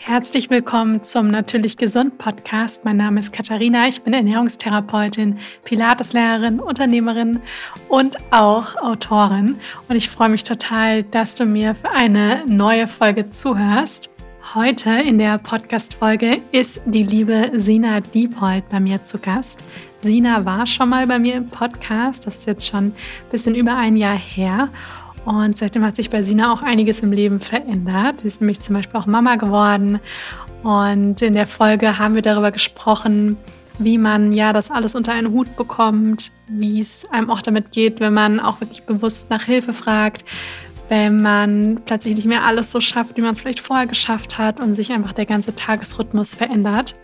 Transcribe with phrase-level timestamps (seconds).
[0.00, 2.84] Herzlich willkommen zum Natürlich Gesund Podcast.
[2.84, 7.40] Mein Name ist Katharina, ich bin Ernährungstherapeutin, Pilateslehrerin, Unternehmerin
[7.88, 9.56] und auch Autorin.
[9.88, 14.08] Und ich freue mich total, dass du mir für eine neue Folge zuhörst.
[14.54, 19.62] Heute in der Podcast-Folge ist die liebe Sina Diepold bei mir zu Gast.
[20.00, 22.96] Sina war schon mal bei mir im Podcast, das ist jetzt schon ein
[23.32, 24.68] bisschen über ein Jahr her.
[25.28, 28.22] Und seitdem hat sich bei Sina auch einiges im Leben verändert.
[28.22, 30.00] Sie ist nämlich zum Beispiel auch Mama geworden.
[30.62, 33.36] Und in der Folge haben wir darüber gesprochen,
[33.78, 38.00] wie man ja das alles unter einen Hut bekommt, wie es einem auch damit geht,
[38.00, 40.24] wenn man auch wirklich bewusst nach Hilfe fragt,
[40.88, 44.58] wenn man plötzlich nicht mehr alles so schafft, wie man es vielleicht vorher geschafft hat
[44.60, 46.96] und sich einfach der ganze Tagesrhythmus verändert.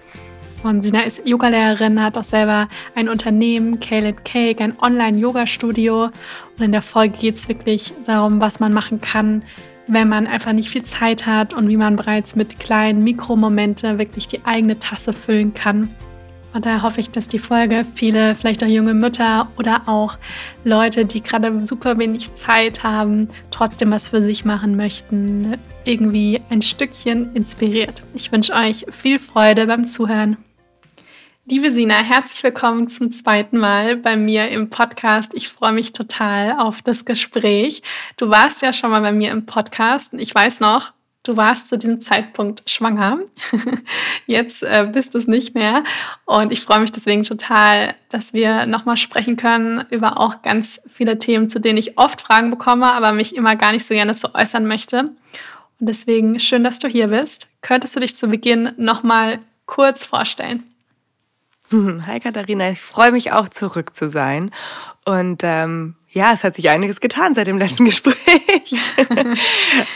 [0.64, 6.04] Und Sina ist Yogalehrerin, hat auch selber ein Unternehmen, Kaylet Cake, ein Online-Yoga-Studio.
[6.04, 9.44] Und in der Folge geht es wirklich darum, was man machen kann,
[9.88, 14.26] wenn man einfach nicht viel Zeit hat und wie man bereits mit kleinen Mikromomente wirklich
[14.26, 15.90] die eigene Tasse füllen kann.
[16.54, 20.16] Und da hoffe ich, dass die Folge viele, vielleicht auch junge Mütter oder auch
[20.64, 26.62] Leute, die gerade super wenig Zeit haben, trotzdem was für sich machen möchten, irgendwie ein
[26.62, 28.02] Stückchen inspiriert.
[28.14, 30.38] Ich wünsche euch viel Freude beim Zuhören.
[31.46, 35.34] Liebe Sina, herzlich willkommen zum zweiten Mal bei mir im Podcast.
[35.34, 37.82] Ich freue mich total auf das Gespräch.
[38.16, 40.14] Du warst ja schon mal bei mir im Podcast.
[40.14, 43.18] Ich weiß noch, du warst zu diesem Zeitpunkt schwanger.
[44.26, 45.84] Jetzt äh, bist du es nicht mehr.
[46.24, 51.18] Und ich freue mich deswegen total, dass wir nochmal sprechen können über auch ganz viele
[51.18, 54.28] Themen, zu denen ich oft Fragen bekomme, aber mich immer gar nicht so gerne so
[54.32, 55.10] äußern möchte.
[55.78, 57.50] Und deswegen schön, dass du hier bist.
[57.60, 60.62] Könntest du dich zu Beginn nochmal kurz vorstellen?
[62.06, 64.50] Hi Katharina, ich freue mich auch zurück zu sein.
[65.04, 68.16] Und ähm, ja, es hat sich einiges getan seit dem letzten Gespräch.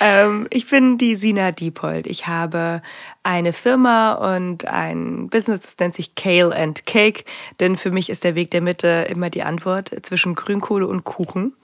[0.01, 2.07] ähm, ich bin die Sina Diepold.
[2.07, 2.83] Ich habe
[3.23, 7.25] eine Firma und ein Business, das nennt sich Kale and Cake,
[7.61, 11.55] denn für mich ist der Weg der Mitte immer die Antwort zwischen Grünkohle und Kuchen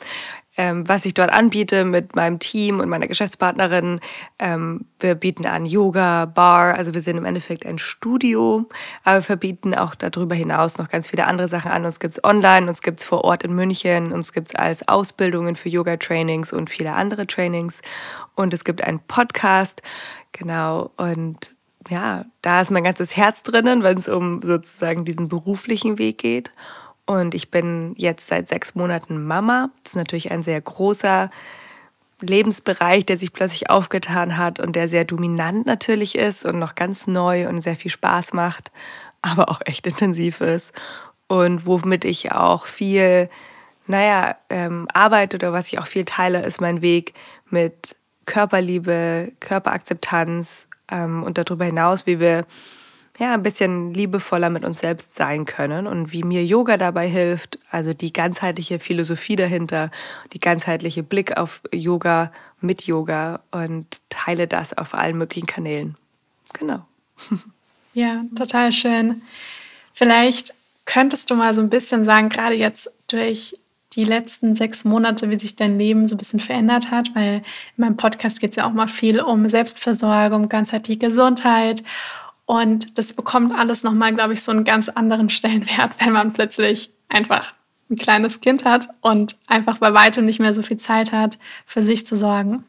[0.57, 4.01] ähm, was ich dort anbiete mit meinem Team und meiner Geschäftspartnerin.
[4.39, 8.69] Ähm, wir bieten an Yoga, Bar, also wir sind im Endeffekt ein Studio,
[9.03, 11.85] aber wir verbieten auch darüber hinaus noch ganz viele andere Sachen an.
[11.85, 14.87] Uns gibt es online, uns gibt es vor Ort in München, uns gibt es als
[14.89, 17.81] Ausbildungen für Yoga-Trainings und viele andere Trainings.
[18.35, 19.83] Und es gibt einen Podcast,
[20.33, 21.55] genau, und
[21.89, 26.53] ja, da ist mein ganzes Herz drinnen, wenn es um sozusagen diesen beruflichen Weg geht.
[27.07, 29.71] Und ich bin jetzt seit sechs Monaten Mama.
[29.83, 31.31] Das ist natürlich ein sehr großer
[32.21, 37.07] Lebensbereich, der sich plötzlich aufgetan hat und der sehr dominant natürlich ist und noch ganz
[37.07, 38.71] neu und sehr viel Spaß macht,
[39.21, 40.73] aber auch echt intensiv ist.
[41.27, 43.29] Und womit ich auch viel,
[43.87, 47.15] naja, ähm, arbeite oder was ich auch viel teile, ist mein Weg
[47.51, 52.47] mit Körperliebe, Körperakzeptanz ähm, und darüber hinaus, wie wir
[53.19, 57.59] ja, ein bisschen liebevoller mit uns selbst sein können und wie mir Yoga dabei hilft,
[57.71, 59.91] also die ganzheitliche Philosophie dahinter,
[60.33, 65.97] die ganzheitliche Blick auf Yoga mit Yoga und teile das auf allen möglichen Kanälen.
[66.53, 66.85] Genau.
[67.97, 69.23] Ja, total schön.
[69.93, 70.53] Vielleicht
[70.85, 73.57] könntest du mal so ein bisschen sagen, gerade jetzt durch
[73.93, 77.43] die letzten sechs Monate, wie sich dein Leben so ein bisschen verändert hat, weil in
[77.77, 81.85] meinem Podcast geht es ja auch mal viel um Selbstversorgung, ganzheitliche Gesundheit
[82.47, 86.91] und das bekommt alles nochmal, glaube ich, so einen ganz anderen Stellenwert, wenn man plötzlich
[87.09, 87.55] einfach
[87.91, 91.83] ein kleines Kind hat und einfach bei weitem nicht mehr so viel Zeit hat, für
[91.83, 92.65] sich zu sorgen.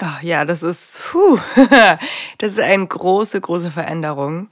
[0.00, 1.38] Oh, ja, das ist, puh,
[2.38, 4.48] das ist eine große, große Veränderung.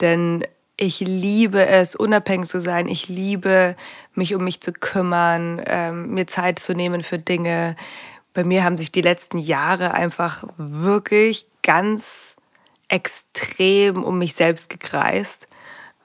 [0.00, 0.44] Denn
[0.76, 2.88] ich liebe es, unabhängig zu sein.
[2.88, 3.76] Ich liebe,
[4.14, 7.76] mich um mich zu kümmern, ähm, mir Zeit zu nehmen für Dinge.
[8.32, 12.36] Bei mir haben sich die letzten Jahre einfach wirklich ganz
[12.88, 15.48] extrem um mich selbst gekreist.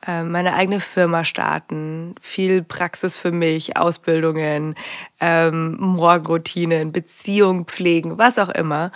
[0.06, 4.76] Ähm, meine eigene Firma starten, viel Praxis für mich, Ausbildungen,
[5.22, 8.92] ähm, Morgenroutinen, Beziehung pflegen, was auch immer.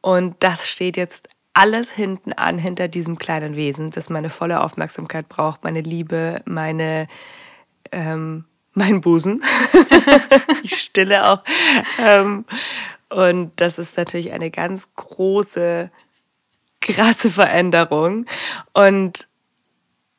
[0.00, 5.28] Und das steht jetzt alles hinten an, hinter diesem kleinen Wesen, das meine volle Aufmerksamkeit
[5.28, 7.08] braucht, meine Liebe, meine,
[7.90, 9.42] ähm, mein Busen.
[10.62, 11.42] ich stille auch.
[11.98, 12.44] Ähm,
[13.10, 15.90] und das ist natürlich eine ganz große
[16.82, 18.26] krasse Veränderung.
[18.72, 19.28] Und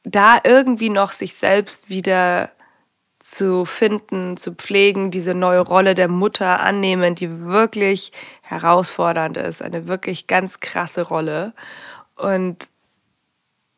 [0.03, 2.51] da irgendwie noch sich selbst wieder
[3.19, 8.11] zu finden, zu pflegen, diese neue Rolle der Mutter annehmen, die wirklich
[8.41, 11.53] herausfordernd ist, eine wirklich ganz krasse Rolle.
[12.17, 12.69] Und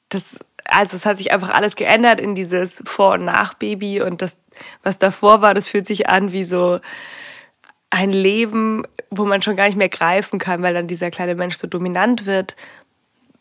[0.09, 4.37] das, also es hat sich einfach alles geändert in dieses Vor- und Nach-Baby und das,
[4.81, 6.79] was davor war, das fühlt sich an wie so
[7.95, 11.55] ein Leben, wo man schon gar nicht mehr greifen kann, weil dann dieser kleine Mensch
[11.55, 12.55] so dominant wird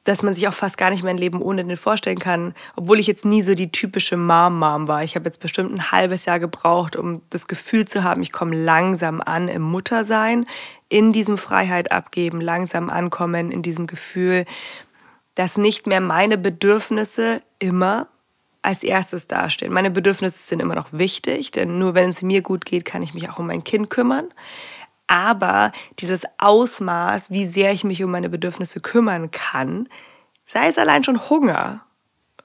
[0.05, 3.01] dass man sich auch fast gar nicht mehr ein Leben ohne den vorstellen kann, obwohl
[3.01, 5.03] ich jetzt nie so die typische Mom-Mom war.
[5.03, 8.55] Ich habe jetzt bestimmt ein halbes Jahr gebraucht, um das Gefühl zu haben, ich komme
[8.55, 10.47] langsam an im Muttersein,
[10.91, 14.45] in diesem Freiheit abgeben, langsam ankommen, in diesem Gefühl,
[15.35, 18.07] dass nicht mehr meine Bedürfnisse immer
[18.65, 19.73] als erstes dastehen.
[19.73, 23.13] Meine Bedürfnisse sind immer noch wichtig, denn nur wenn es mir gut geht, kann ich
[23.13, 24.29] mich auch um mein Kind kümmern.
[25.07, 29.89] Aber dieses Ausmaß, wie sehr ich mich um meine Bedürfnisse kümmern kann,
[30.47, 31.85] sei es allein schon Hunger,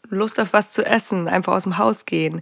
[0.10, 2.42] Lust auf was zu essen, einfach aus dem Haus gehen,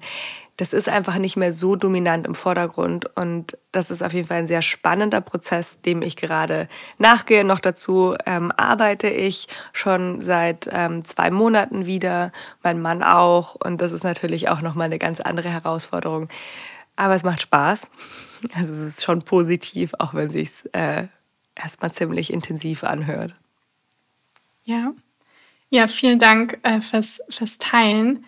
[0.58, 3.16] das ist einfach nicht mehr so dominant im Vordergrund.
[3.16, 6.68] Und das ist auf jeden Fall ein sehr spannender Prozess, dem ich gerade
[6.98, 7.44] nachgehe.
[7.44, 12.32] Noch dazu ähm, arbeite ich schon seit ähm, zwei Monaten wieder,
[12.64, 13.56] mein Mann auch.
[13.56, 16.28] Und das ist natürlich auch nochmal eine ganz andere Herausforderung.
[16.96, 17.92] Aber es macht Spaß.
[18.56, 21.08] Also es ist schon positiv, auch wenn es sich äh,
[21.54, 23.36] erstmal ziemlich intensiv anhört.
[24.64, 24.92] Ja.
[25.70, 28.26] Ja, vielen Dank äh, fürs, fürs Teilen.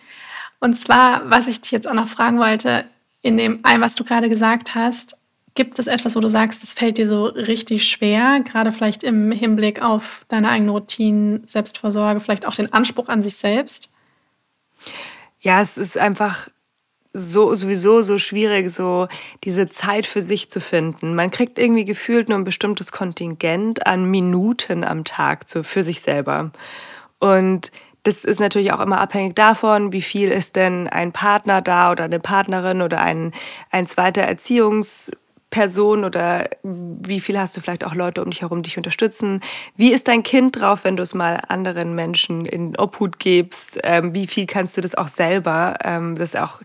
[0.60, 2.84] Und zwar, was ich dich jetzt auch noch fragen wollte,
[3.22, 5.18] in dem allem, was du gerade gesagt hast,
[5.54, 9.32] gibt es etwas, wo du sagst, das fällt dir so richtig schwer, gerade vielleicht im
[9.32, 13.90] Hinblick auf deine eigene Routine, Selbstversorge, vielleicht auch den Anspruch an sich selbst?
[15.40, 16.48] Ja, es ist einfach
[17.12, 19.08] so sowieso so schwierig, so
[19.42, 21.14] diese Zeit für sich zu finden.
[21.14, 26.02] Man kriegt irgendwie gefühlt nur ein bestimmtes Kontingent an Minuten am Tag zu, für sich
[26.02, 26.52] selber.
[27.18, 31.90] Und das ist natürlich auch immer abhängig davon, wie viel ist denn ein Partner da
[31.90, 33.32] oder eine Partnerin oder ein,
[33.70, 38.70] ein zweiter Erziehungsperson oder wie viel hast du vielleicht auch Leute um dich herum, die
[38.70, 39.42] dich unterstützen?
[39.76, 43.78] Wie ist dein Kind drauf, wenn du es mal anderen Menschen in Obhut gibst?
[43.82, 45.76] Ähm, wie viel kannst du das auch selber?
[45.84, 46.60] Ähm, das ist auch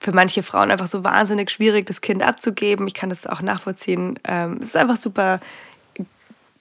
[0.00, 2.86] für manche Frauen einfach so wahnsinnig schwierig, das Kind abzugeben.
[2.86, 4.18] Ich kann das auch nachvollziehen.
[4.24, 5.40] Ähm, es ist einfach super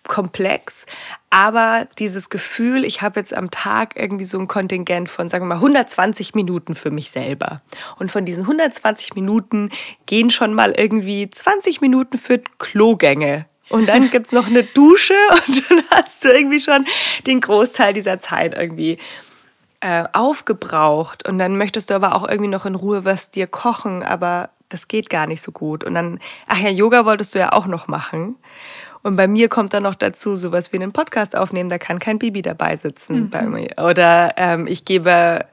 [0.08, 0.86] komplex,
[1.30, 5.50] aber dieses Gefühl, ich habe jetzt am Tag irgendwie so ein Kontingent von, sagen wir
[5.50, 7.62] mal, 120 Minuten für mich selber.
[7.98, 9.70] Und von diesen 120 Minuten
[10.06, 13.46] gehen schon mal irgendwie 20 Minuten für Klogänge.
[13.70, 15.14] Und dann gibt es noch eine Dusche
[15.48, 16.86] und dann hast du irgendwie schon
[17.26, 18.98] den Großteil dieser Zeit irgendwie
[19.82, 21.28] äh, aufgebraucht.
[21.28, 24.88] Und dann möchtest du aber auch irgendwie noch in Ruhe was dir kochen, aber das
[24.88, 25.84] geht gar nicht so gut.
[25.84, 28.36] Und dann, ach ja, Yoga wolltest du ja auch noch machen.
[29.06, 32.18] Und bei mir kommt dann noch dazu, sowas wie einen Podcast aufnehmen, da kann kein
[32.18, 33.30] Baby dabei sitzen mhm.
[33.30, 33.70] bei mir.
[33.78, 35.46] Oder ähm, ich gebe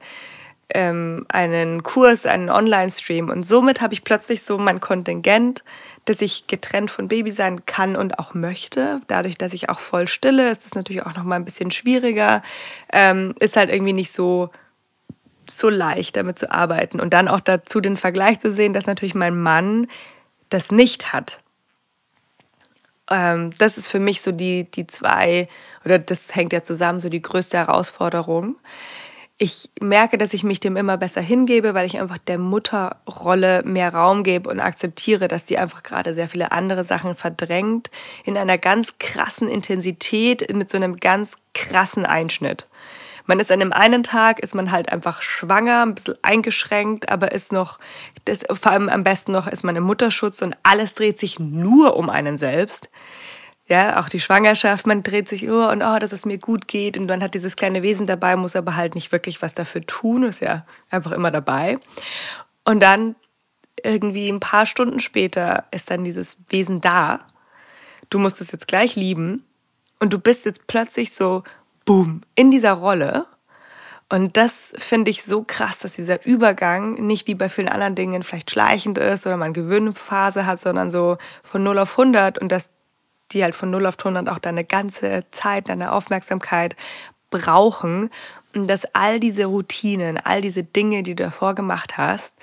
[0.73, 3.29] ähm, einen Kurs, einen Online-Stream.
[3.29, 5.63] Und somit habe ich plötzlich so mein Kontingent,
[6.05, 9.01] dass ich getrennt von Baby sein kann und auch möchte.
[9.05, 12.41] Dadurch, dass ich auch voll stille, ist es natürlich auch noch mal ein bisschen schwieriger.
[12.91, 14.49] Ähm, ist halt irgendwie nicht so
[15.47, 19.13] so leicht damit zu arbeiten und dann auch dazu den Vergleich zu sehen, dass natürlich
[19.13, 19.85] mein Mann
[20.49, 21.42] das nicht hat
[23.09, 25.47] ähm, das ist für mich so die, die zwei,
[25.85, 28.55] oder das hängt ja zusammen, so die größte Herausforderung.
[29.37, 33.93] Ich merke, dass ich mich dem immer besser hingebe, weil ich einfach der Mutterrolle mehr
[33.93, 37.89] Raum gebe und akzeptiere, dass die einfach gerade sehr viele andere Sachen verdrängt,
[38.23, 42.67] in einer ganz krassen Intensität, mit so einem ganz krassen Einschnitt.
[43.25, 47.31] Man ist an dem einen Tag, ist man halt einfach schwanger, ein bisschen eingeschränkt, aber
[47.31, 47.79] ist noch,
[48.25, 51.95] das, vor allem am besten noch ist man im Mutterschutz und alles dreht sich nur
[51.95, 52.89] um einen selbst.
[53.65, 56.97] Ja, auch die Schwangerschaft, man dreht sich nur und oh, dass es mir gut geht
[56.97, 60.23] und man hat dieses kleine Wesen dabei, muss aber halt nicht wirklich was dafür tun,
[60.23, 61.77] ist ja einfach immer dabei.
[62.65, 63.15] Und dann
[63.81, 67.19] irgendwie ein paar Stunden später ist dann dieses Wesen da.
[68.09, 69.45] Du musst es jetzt gleich lieben
[69.99, 71.43] und du bist jetzt plötzlich so
[71.85, 73.25] boom, in dieser Rolle.
[74.09, 78.23] Und das finde ich so krass, dass dieser Übergang nicht wie bei vielen anderen Dingen
[78.23, 82.69] vielleicht schleichend ist oder man Gewöhnphase hat, sondern so von 0 auf 100 und dass
[83.31, 86.75] die halt von 0 auf 100 auch deine ganze Zeit, deine Aufmerksamkeit
[87.31, 88.11] brauchen
[88.53, 92.33] und dass all diese Routinen, all diese Dinge, die du davor gemacht hast,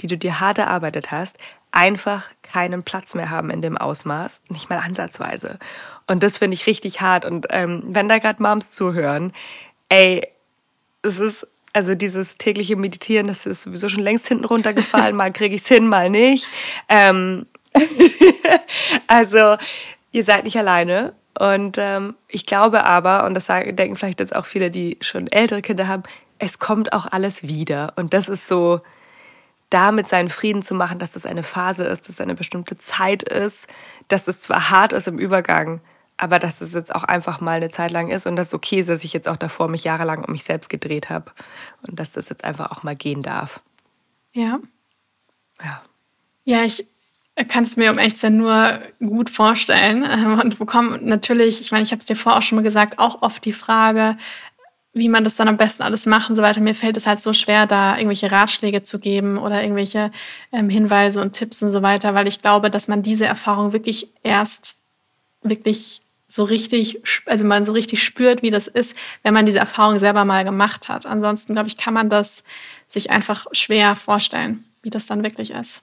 [0.00, 1.36] die du dir hart erarbeitet hast,
[1.70, 5.58] einfach keinen Platz mehr haben in dem Ausmaß, nicht mal ansatzweise.
[6.08, 7.24] Und das finde ich richtig hart.
[7.24, 9.32] Und ähm, wenn da gerade Moms zuhören,
[9.88, 10.26] ey,
[11.02, 15.14] es ist, also dieses tägliche Meditieren, das ist sowieso schon längst hinten runtergefallen.
[15.16, 16.50] mal kriege ich es hin, mal nicht.
[16.88, 17.46] Ähm,
[19.06, 19.56] also,
[20.10, 21.14] ihr seid nicht alleine.
[21.38, 25.28] Und ähm, ich glaube aber, und das sagen, denken vielleicht jetzt auch viele, die schon
[25.28, 26.02] ältere Kinder haben,
[26.38, 27.92] es kommt auch alles wieder.
[27.96, 28.80] Und das ist so,
[29.70, 33.22] damit seinen Frieden zu machen, dass das eine Phase ist, dass es eine bestimmte Zeit
[33.22, 33.66] ist,
[34.08, 35.80] dass es zwar hart ist im Übergang,
[36.18, 38.80] aber dass es jetzt auch einfach mal eine Zeit lang ist und dass es okay
[38.80, 41.30] ist, dass ich jetzt auch davor mich jahrelang um mich selbst gedreht habe
[41.86, 43.62] und dass das jetzt einfach auch mal gehen darf.
[44.32, 44.58] Ja.
[45.62, 45.82] Ja.
[46.44, 46.86] Ja, ich
[47.48, 51.84] kann es mir um echt sein nur gut vorstellen ähm, und bekomme natürlich, ich meine,
[51.84, 54.16] ich habe es dir vorher auch schon mal gesagt, auch oft die Frage,
[54.92, 56.60] wie man das dann am besten alles macht und so weiter.
[56.60, 60.10] Mir fällt es halt so schwer, da irgendwelche Ratschläge zu geben oder irgendwelche
[60.50, 64.08] ähm, Hinweise und Tipps und so weiter, weil ich glaube, dass man diese Erfahrung wirklich
[64.24, 64.80] erst
[65.42, 69.98] wirklich so richtig, also man so richtig spürt, wie das ist, wenn man diese Erfahrung
[69.98, 71.06] selber mal gemacht hat.
[71.06, 72.44] Ansonsten, glaube ich, kann man das
[72.88, 75.82] sich einfach schwer vorstellen, wie das dann wirklich ist.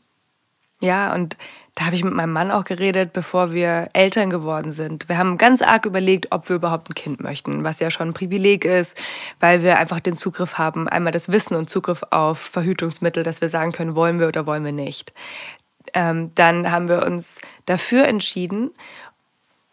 [0.81, 1.37] Ja, und
[1.73, 5.09] da habe ich mit meinem Mann auch geredet, bevor wir Eltern geworden sind.
[5.09, 8.13] Wir haben ganz arg überlegt, ob wir überhaupt ein Kind möchten, was ja schon ein
[8.13, 8.97] Privileg ist,
[9.41, 13.49] weil wir einfach den Zugriff haben, einmal das Wissen und Zugriff auf Verhütungsmittel, dass wir
[13.49, 15.11] sagen können, wollen wir oder wollen wir nicht.
[15.93, 18.71] Ähm, dann haben wir uns dafür entschieden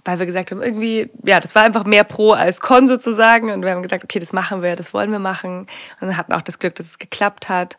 [0.04, 3.50] weil wir gesagt haben, irgendwie, ja, das war einfach mehr Pro als Con sozusagen.
[3.50, 5.60] Und wir haben gesagt, okay, das machen wir, das wollen wir machen.
[6.00, 7.78] Und dann hatten auch das Glück, dass es geklappt hat.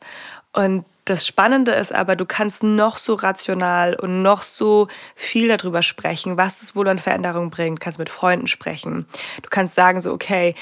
[0.54, 5.82] Und das Spannende ist aber, du kannst noch so rational und noch so viel darüber
[5.82, 7.80] sprechen, was es wohl an Veränderungen bringt.
[7.80, 9.06] Du kannst mit Freunden sprechen.
[9.42, 10.56] Du kannst sagen so, okay,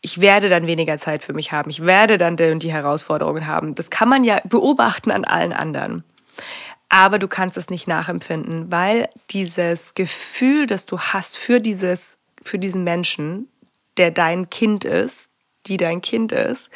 [0.00, 1.70] ich werde dann weniger Zeit für mich haben.
[1.70, 3.74] Ich werde dann die, die Herausforderungen haben.
[3.74, 6.04] Das kann man ja beobachten an allen anderen
[6.88, 12.58] aber du kannst es nicht nachempfinden, weil dieses Gefühl, das du hast für dieses, für
[12.58, 13.48] diesen Menschen,
[13.96, 15.28] der dein Kind ist,
[15.66, 16.70] die dein Kind ist,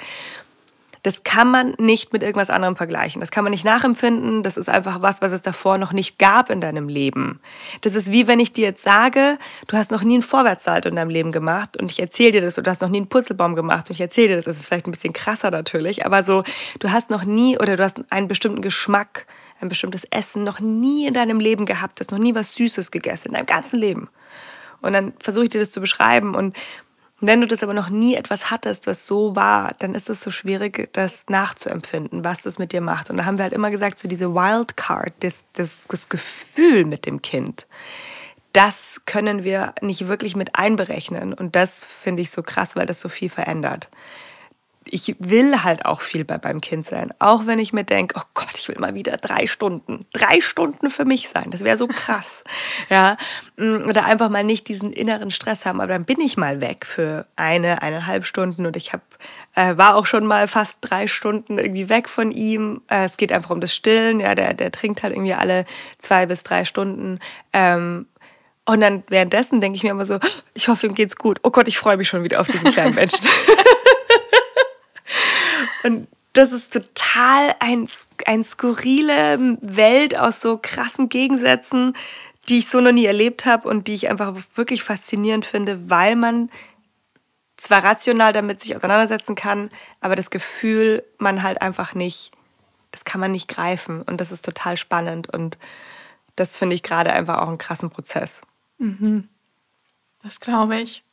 [1.02, 3.19] das kann man nicht mit irgendwas anderem vergleichen.
[3.19, 4.45] Das kann man nicht nachempfinden.
[4.45, 7.40] Das ist einfach was, was es davor noch nicht gab in deinem Leben.
[7.81, 10.95] Das ist wie wenn ich dir jetzt sage, du hast noch nie einen Vorwärtssalto in
[10.95, 13.57] deinem Leben gemacht und ich erzähle dir das oder du hast noch nie einen Purzelbaum
[13.57, 14.45] gemacht und ich erzähle dir das.
[14.45, 16.45] Das ist vielleicht ein bisschen krasser natürlich, aber so,
[16.78, 19.26] du hast noch nie oder du hast einen bestimmten Geschmack
[19.62, 23.28] ein bestimmtes Essen noch nie in deinem Leben gehabt hast, noch nie was Süßes gegessen,
[23.28, 24.09] in deinem ganzen Leben.
[24.81, 26.35] Und dann versuche ich dir das zu beschreiben.
[26.35, 26.57] Und
[27.21, 30.33] wenn du das aber noch nie etwas hattest, was so war, dann ist es so
[30.33, 33.09] schwierig, das nachzuempfinden, was das mit dir macht.
[33.09, 37.07] Und da haben wir halt immer gesagt, so diese Wildcard, das, das, das Gefühl mit
[37.07, 37.69] dem Kind,
[38.52, 41.33] das können wir nicht wirklich mit einberechnen.
[41.33, 43.88] Und das finde ich so krass, weil das so viel verändert
[44.87, 47.12] ich will halt auch viel bei beim Kind sein.
[47.19, 50.91] Auch wenn ich mir denke, oh Gott, ich will mal wieder drei Stunden, drei Stunden
[50.91, 51.51] für mich sein.
[51.51, 52.45] Das wäre so krass.
[52.89, 53.17] ja.
[53.57, 55.81] Mm, oder einfach mal nicht diesen inneren Stress haben.
[55.81, 59.03] Aber dann bin ich mal weg für eine, eineinhalb Stunden und ich hab,
[59.55, 62.83] äh, war auch schon mal fast drei Stunden irgendwie weg von ihm.
[62.89, 64.21] Äh, es geht einfach um das Stillen.
[64.21, 65.65] Ja, der, der trinkt halt irgendwie alle
[65.99, 67.19] zwei bis drei Stunden.
[67.53, 68.07] Ähm,
[68.65, 70.19] und dann währenddessen denke ich mir immer so,
[70.55, 71.41] ich hoffe, ihm geht's gut.
[71.43, 73.27] Oh Gott, ich freue mich schon wieder auf diesen kleinen Menschen.
[75.83, 77.89] Und das ist total ein,
[78.27, 81.95] ein skurrile Welt aus so krassen Gegensätzen,
[82.49, 86.17] die ich so noch nie erlebt habe und die ich einfach wirklich faszinierend finde, weil
[86.17, 86.51] man
[87.57, 89.71] zwar rational damit sich auseinandersetzen kann,
[90.01, 92.33] aber das Gefühl man halt einfach nicht,
[92.91, 95.59] das kann man nicht greifen und das ist total spannend und
[96.35, 98.41] das finde ich gerade einfach auch einen krassen Prozess.
[98.79, 99.29] Mhm.
[100.23, 101.05] Das glaube ich.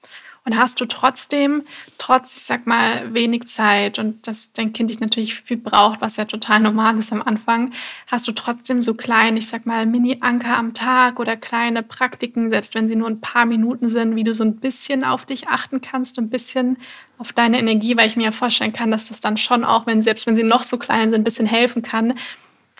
[0.49, 1.61] Und hast du trotzdem,
[1.99, 6.17] trotz, ich sag mal, wenig Zeit und dass dein Kind dich natürlich viel braucht, was
[6.17, 7.71] ja total normal ist am Anfang,
[8.07, 12.73] hast du trotzdem so kleine, ich sag mal, Mini-Anker am Tag oder kleine Praktiken, selbst
[12.73, 15.81] wenn sie nur ein paar Minuten sind, wie du so ein bisschen auf dich achten
[15.81, 16.77] kannst, ein bisschen
[17.19, 20.01] auf deine Energie, weil ich mir ja vorstellen kann, dass das dann schon auch, wenn
[20.01, 22.15] selbst wenn sie noch so klein sind, ein bisschen helfen kann,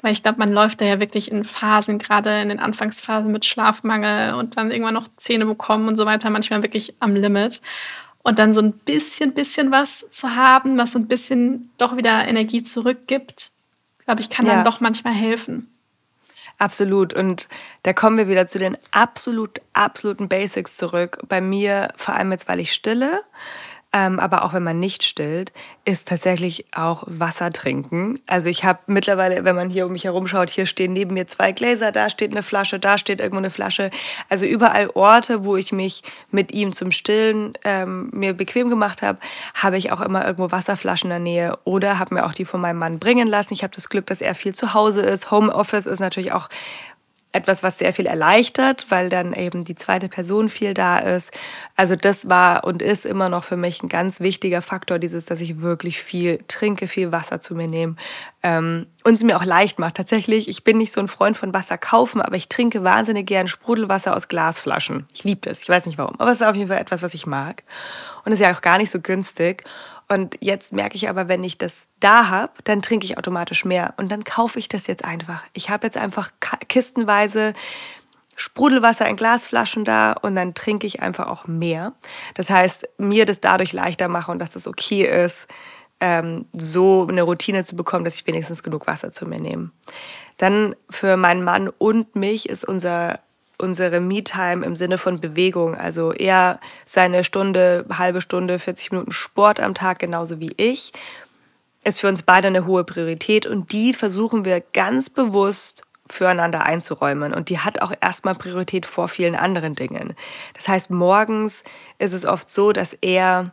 [0.02, 3.46] weil ich glaube, man läuft da ja wirklich in Phasen, gerade in den Anfangsphasen mit
[3.46, 7.62] Schlafmangel und dann irgendwann noch Zähne bekommen und so weiter, manchmal wirklich am Limit.
[8.22, 12.28] Und dann so ein bisschen, bisschen was zu haben, was so ein bisschen doch wieder
[12.28, 13.52] Energie zurückgibt,
[14.06, 14.56] glaube ich, kann ja.
[14.56, 15.68] dann doch manchmal helfen.
[16.58, 17.14] Absolut.
[17.14, 17.48] Und
[17.84, 21.20] da kommen wir wieder zu den absolut, absoluten Basics zurück.
[21.30, 23.22] Bei mir, vor allem jetzt, weil ich stille,
[23.92, 25.52] ähm, aber auch wenn man nicht stillt,
[25.84, 28.20] ist tatsächlich auch Wasser trinken.
[28.28, 31.26] Also ich habe mittlerweile, wenn man hier um mich herum schaut, hier stehen neben mir
[31.26, 33.90] zwei Gläser, da steht eine Flasche, da steht irgendwo eine Flasche.
[34.30, 39.18] Also überall Orte, wo ich mich mit ihm zum Stillen ähm, mir bequem gemacht habe,
[39.56, 42.62] habe ich auch immer irgendwo Wasserflaschen in der Nähe oder habe mir auch die von
[42.62, 43.54] meinem Mann bringen lassen.
[43.54, 45.32] Ich habe das Glück, dass er viel zu Hause ist.
[45.32, 46.50] Homeoffice ist natürlich auch
[47.32, 51.32] etwas, was sehr viel erleichtert, weil dann eben die zweite Person viel da ist.
[51.76, 55.40] Also das war und ist immer noch für mich ein ganz wichtiger Faktor, dieses, dass
[55.40, 57.96] ich wirklich viel trinke, viel Wasser zu mir nehme
[58.42, 59.96] ähm, und es mir auch leicht macht.
[59.96, 63.48] Tatsächlich, ich bin nicht so ein Freund von Wasser kaufen, aber ich trinke wahnsinnig gern
[63.48, 65.06] Sprudelwasser aus Glasflaschen.
[65.14, 67.14] Ich liebe das, ich weiß nicht warum, aber es ist auf jeden Fall etwas, was
[67.14, 67.64] ich mag
[68.26, 69.64] und ist ja auch gar nicht so günstig.
[70.12, 73.94] Und jetzt merke ich aber, wenn ich das da habe, dann trinke ich automatisch mehr.
[73.98, 75.44] Und dann kaufe ich das jetzt einfach.
[75.54, 76.32] Ich habe jetzt einfach
[76.68, 77.54] kistenweise
[78.36, 81.94] Sprudelwasser in Glasflaschen da und dann trinke ich einfach auch mehr.
[82.34, 85.48] Das heißt, mir das dadurch leichter mache und dass das okay ist,
[86.00, 89.72] ähm, so eine Routine zu bekommen, dass ich wenigstens genug Wasser zu mir nehme.
[90.38, 93.20] Dann für meinen Mann und mich ist unser
[93.60, 95.76] unsere Me-Time im Sinne von Bewegung.
[95.76, 100.94] Also er seine Stunde, halbe Stunde, 40 Minuten Sport am Tag, genauso wie ich,
[101.84, 107.34] ist für uns beide eine hohe Priorität und die versuchen wir ganz bewusst füreinander einzuräumen.
[107.34, 110.16] Und die hat auch erstmal Priorität vor vielen anderen Dingen.
[110.56, 111.64] Das heißt, morgens
[112.00, 113.52] ist es oft so, dass er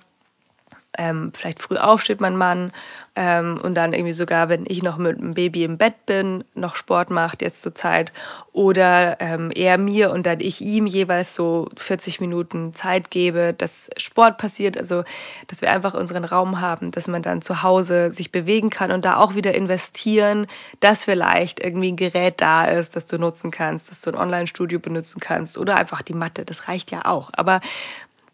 [0.99, 2.73] ähm, vielleicht früh aufsteht, mein Mann,
[3.19, 6.77] ähm, und dann irgendwie sogar, wenn ich noch mit dem Baby im Bett bin, noch
[6.77, 8.13] Sport macht jetzt zur Zeit.
[8.53, 13.89] Oder ähm, er mir und dann ich ihm jeweils so 40 Minuten Zeit gebe, dass
[13.97, 14.77] Sport passiert.
[14.77, 15.03] Also,
[15.47, 19.07] dass wir einfach unseren Raum haben, dass man dann zu Hause sich bewegen kann und
[19.07, 20.47] da auch wieder investieren,
[20.81, 24.79] dass vielleicht irgendwie ein Gerät da ist, das du nutzen kannst, dass du ein Online-Studio
[24.79, 26.45] benutzen kannst oder einfach die Matte.
[26.45, 27.31] Das reicht ja auch.
[27.33, 27.63] Aber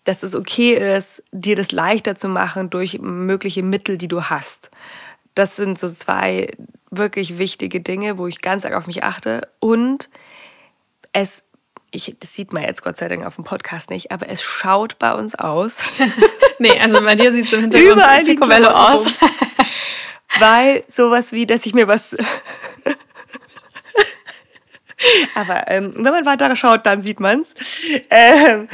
[0.04, 4.70] dass es okay ist, dir das leichter zu machen durch mögliche Mittel, die du hast.
[5.34, 6.48] Das sind so zwei
[6.90, 9.48] wirklich wichtige Dinge, wo ich ganz arg auf mich achte.
[9.60, 10.10] Und
[11.12, 11.44] es,
[11.90, 14.98] ich, das sieht man jetzt Gott sei Dank auf dem Podcast nicht, aber es schaut
[14.98, 15.78] bei uns aus.
[16.58, 19.06] nee, also bei dir sieht es im Hintergrund Überall Picobello aus.
[20.38, 22.16] Weil sowas wie, dass ich mir was
[25.34, 27.54] aber ähm, wenn man weiter schaut, dann sieht man es.
[28.10, 28.68] Ähm,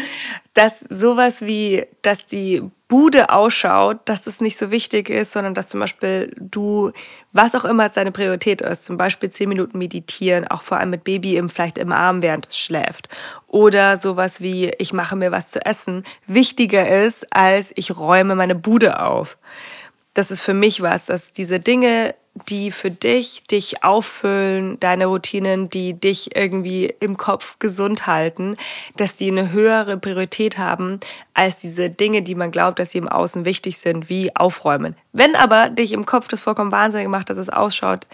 [0.54, 5.68] dass sowas wie, dass die Bude ausschaut, dass das nicht so wichtig ist, sondern dass
[5.68, 6.90] zum Beispiel du,
[7.32, 11.04] was auch immer deine Priorität ist, zum Beispiel zehn Minuten meditieren, auch vor allem mit
[11.04, 13.08] Baby im, vielleicht im Arm, während es schläft.
[13.46, 18.54] Oder sowas wie, ich mache mir was zu essen, wichtiger ist, als ich räume meine
[18.54, 19.36] Bude auf.
[20.18, 22.16] Das ist für mich was, dass diese Dinge
[22.48, 28.56] die für dich dich auffüllen, deine Routinen, die dich irgendwie im Kopf gesund halten,
[28.96, 30.98] dass die eine höhere Priorität haben
[31.34, 34.96] als diese Dinge, die man glaubt, dass sie im Außen wichtig sind, wie aufräumen.
[35.12, 38.08] Wenn aber dich im Kopf das vollkommen wahnsinnig macht, dass es ausschaut,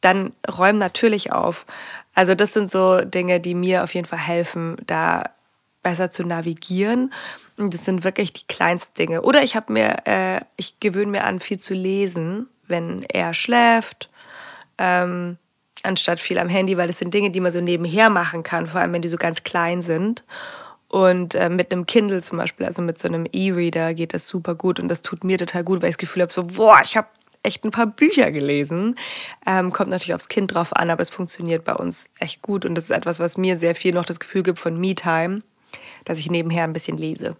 [0.00, 1.64] dann räum natürlich auf.
[2.12, 5.30] Also das sind so Dinge, die mir auf jeden Fall helfen, da
[5.86, 7.12] besser zu navigieren.
[7.56, 9.22] Und das sind wirklich die kleinsten Dinge.
[9.22, 14.10] Oder ich habe mir, äh, ich gewöhne mir an, viel zu lesen wenn er schläft,
[14.78, 15.38] ähm,
[15.82, 18.80] anstatt viel am Handy, weil das sind Dinge, die man so nebenher machen kann, vor
[18.80, 20.24] allem wenn die so ganz klein sind.
[20.88, 24.54] Und äh, mit einem Kindle zum Beispiel, also mit so einem E-Reader, geht das super
[24.54, 26.96] gut und das tut mir total gut, weil ich das Gefühl habe, so, boah, ich
[26.96, 27.08] habe
[27.42, 28.96] echt ein paar Bücher gelesen.
[29.46, 32.74] Ähm, kommt natürlich aufs Kind drauf an, aber es funktioniert bei uns echt gut und
[32.76, 35.42] das ist etwas, was mir sehr viel noch das Gefühl gibt von Me-Time,
[36.06, 37.36] dass ich nebenher ein bisschen lese.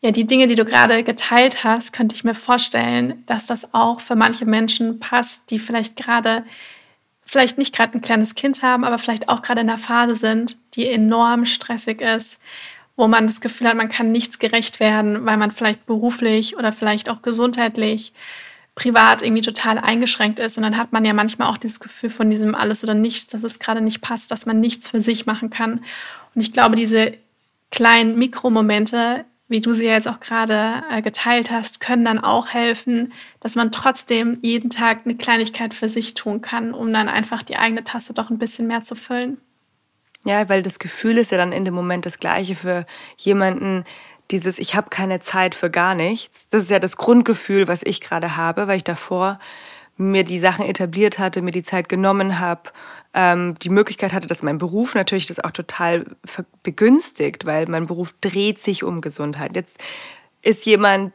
[0.00, 4.00] Ja, die Dinge, die du gerade geteilt hast, könnte ich mir vorstellen, dass das auch
[4.00, 6.44] für manche Menschen passt, die vielleicht gerade,
[7.24, 10.58] vielleicht nicht gerade ein kleines Kind haben, aber vielleicht auch gerade in einer Phase sind,
[10.74, 12.40] die enorm stressig ist,
[12.94, 16.72] wo man das Gefühl hat, man kann nichts gerecht werden, weil man vielleicht beruflich oder
[16.72, 18.12] vielleicht auch gesundheitlich,
[18.76, 20.56] privat irgendwie total eingeschränkt ist.
[20.56, 23.42] Und dann hat man ja manchmal auch dieses Gefühl von diesem alles oder nichts, dass
[23.42, 25.80] es gerade nicht passt, dass man nichts für sich machen kann.
[26.34, 27.14] Und ich glaube, diese
[27.72, 33.14] kleinen Mikromomente, wie du sie jetzt auch gerade äh, geteilt hast, können dann auch helfen,
[33.40, 37.56] dass man trotzdem jeden Tag eine Kleinigkeit für sich tun kann, um dann einfach die
[37.56, 39.38] eigene Tasse doch ein bisschen mehr zu füllen.
[40.24, 42.84] Ja, weil das Gefühl ist ja dann in dem Moment das gleiche für
[43.16, 43.84] jemanden,
[44.30, 46.48] dieses Ich habe keine Zeit für gar nichts.
[46.50, 49.38] Das ist ja das Grundgefühl, was ich gerade habe, weil ich davor
[49.96, 52.70] mir die Sachen etabliert hatte, mir die Zeit genommen habe
[53.16, 56.04] ähm, die Möglichkeit hatte, dass mein Beruf natürlich das auch total
[56.62, 59.56] begünstigt, weil mein Beruf dreht sich um Gesundheit.
[59.56, 59.82] Jetzt
[60.42, 61.14] ist jemand,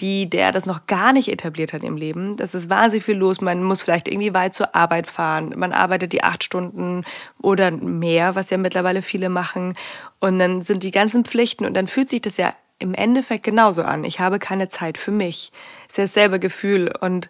[0.00, 2.36] die, der das noch gar nicht etabliert hat im Leben.
[2.36, 3.40] Das ist wahnsinnig viel los.
[3.40, 5.54] Man muss vielleicht irgendwie weit zur Arbeit fahren.
[5.56, 7.04] Man arbeitet die acht Stunden
[7.40, 9.74] oder mehr, was ja mittlerweile viele machen.
[10.20, 13.82] Und dann sind die ganzen Pflichten und dann fühlt sich das ja im Endeffekt genauso
[13.82, 14.04] an.
[14.04, 15.52] Ich habe keine Zeit für mich.
[15.86, 16.92] Das ist ja dasselbe Gefühl.
[17.00, 17.28] Und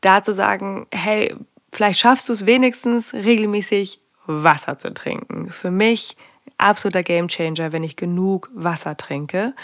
[0.00, 1.34] da zu sagen, hey,
[1.74, 5.50] Vielleicht schaffst du es wenigstens regelmäßig Wasser zu trinken.
[5.50, 6.16] Für mich
[6.56, 9.54] absoluter Gamechanger, wenn ich genug Wasser trinke.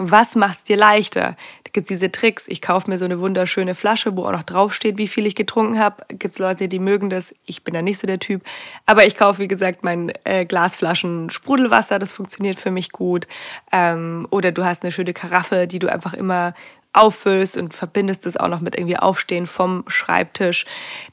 [0.00, 1.36] Was macht es dir leichter?
[1.64, 2.46] Da gibt es diese Tricks.
[2.46, 5.78] Ich kaufe mir so eine wunderschöne Flasche, wo auch noch draufsteht, wie viel ich getrunken
[5.78, 6.04] habe.
[6.08, 7.34] Gibt es Leute, die mögen das.
[7.46, 8.42] Ich bin da nicht so der Typ.
[8.86, 11.98] Aber ich kaufe, wie gesagt, mein äh, Glasflaschen Sprudelwasser.
[11.98, 13.26] Das funktioniert für mich gut.
[13.72, 16.54] Ähm, oder du hast eine schöne Karaffe, die du einfach immer
[16.92, 20.64] auffüllst und verbindest es auch noch mit irgendwie Aufstehen vom Schreibtisch.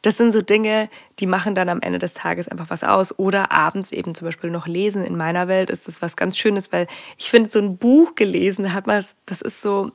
[0.01, 3.17] Das sind so Dinge, die machen dann am Ende des Tages einfach was aus.
[3.19, 5.03] Oder abends eben zum Beispiel noch lesen.
[5.05, 8.73] In meiner Welt ist das was ganz Schönes, weil ich finde, so ein Buch gelesen
[8.73, 9.91] hat man, das ist so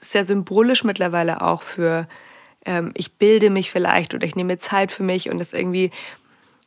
[0.00, 2.08] sehr symbolisch mittlerweile auch für,
[2.66, 5.90] ähm, ich bilde mich vielleicht oder ich nehme Zeit für mich und das irgendwie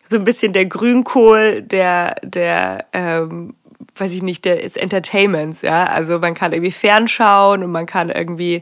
[0.01, 3.55] so ein bisschen der Grünkohl der, der ähm,
[3.97, 5.85] weiß ich nicht, des Entertainments, ja.
[5.85, 8.61] Also man kann irgendwie fernschauen und man kann irgendwie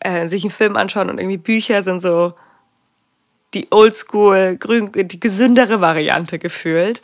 [0.00, 2.34] äh, sich einen Film anschauen und irgendwie Bücher sind so
[3.54, 7.02] die Oldschool, grün, die gesündere Variante gefühlt.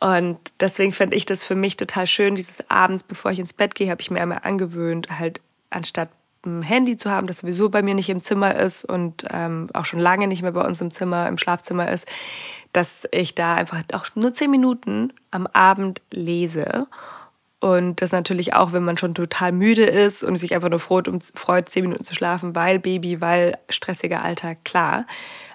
[0.00, 3.74] Und deswegen fand ich das für mich total schön, dieses Abends, bevor ich ins Bett
[3.74, 6.08] gehe, habe ich mir einmal angewöhnt, halt anstatt
[6.44, 9.84] ein Handy zu haben, das sowieso bei mir nicht im Zimmer ist und ähm, auch
[9.84, 12.06] schon lange nicht mehr bei uns im Zimmer, im Schlafzimmer ist,
[12.72, 16.86] dass ich da einfach auch nur zehn Minuten am Abend lese.
[17.60, 21.06] Und das natürlich auch, wenn man schon total müde ist und sich einfach nur freut,
[21.06, 25.06] um, freut, zehn Minuten zu schlafen, weil Baby, weil stressiger Alltag, klar.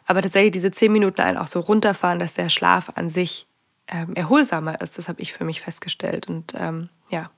[0.05, 3.45] Aber tatsächlich diese zehn Minuten einen auch so runterfahren, dass der Schlaf an sich
[3.89, 6.29] ähm, erholsamer ist, das habe ich für mich festgestellt.
[6.29, 7.29] Und ähm, ja.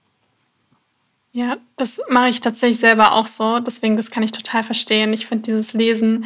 [1.32, 3.60] Ja, das mache ich tatsächlich selber auch so.
[3.60, 5.14] Deswegen, das kann ich total verstehen.
[5.14, 6.26] Ich finde dieses Lesen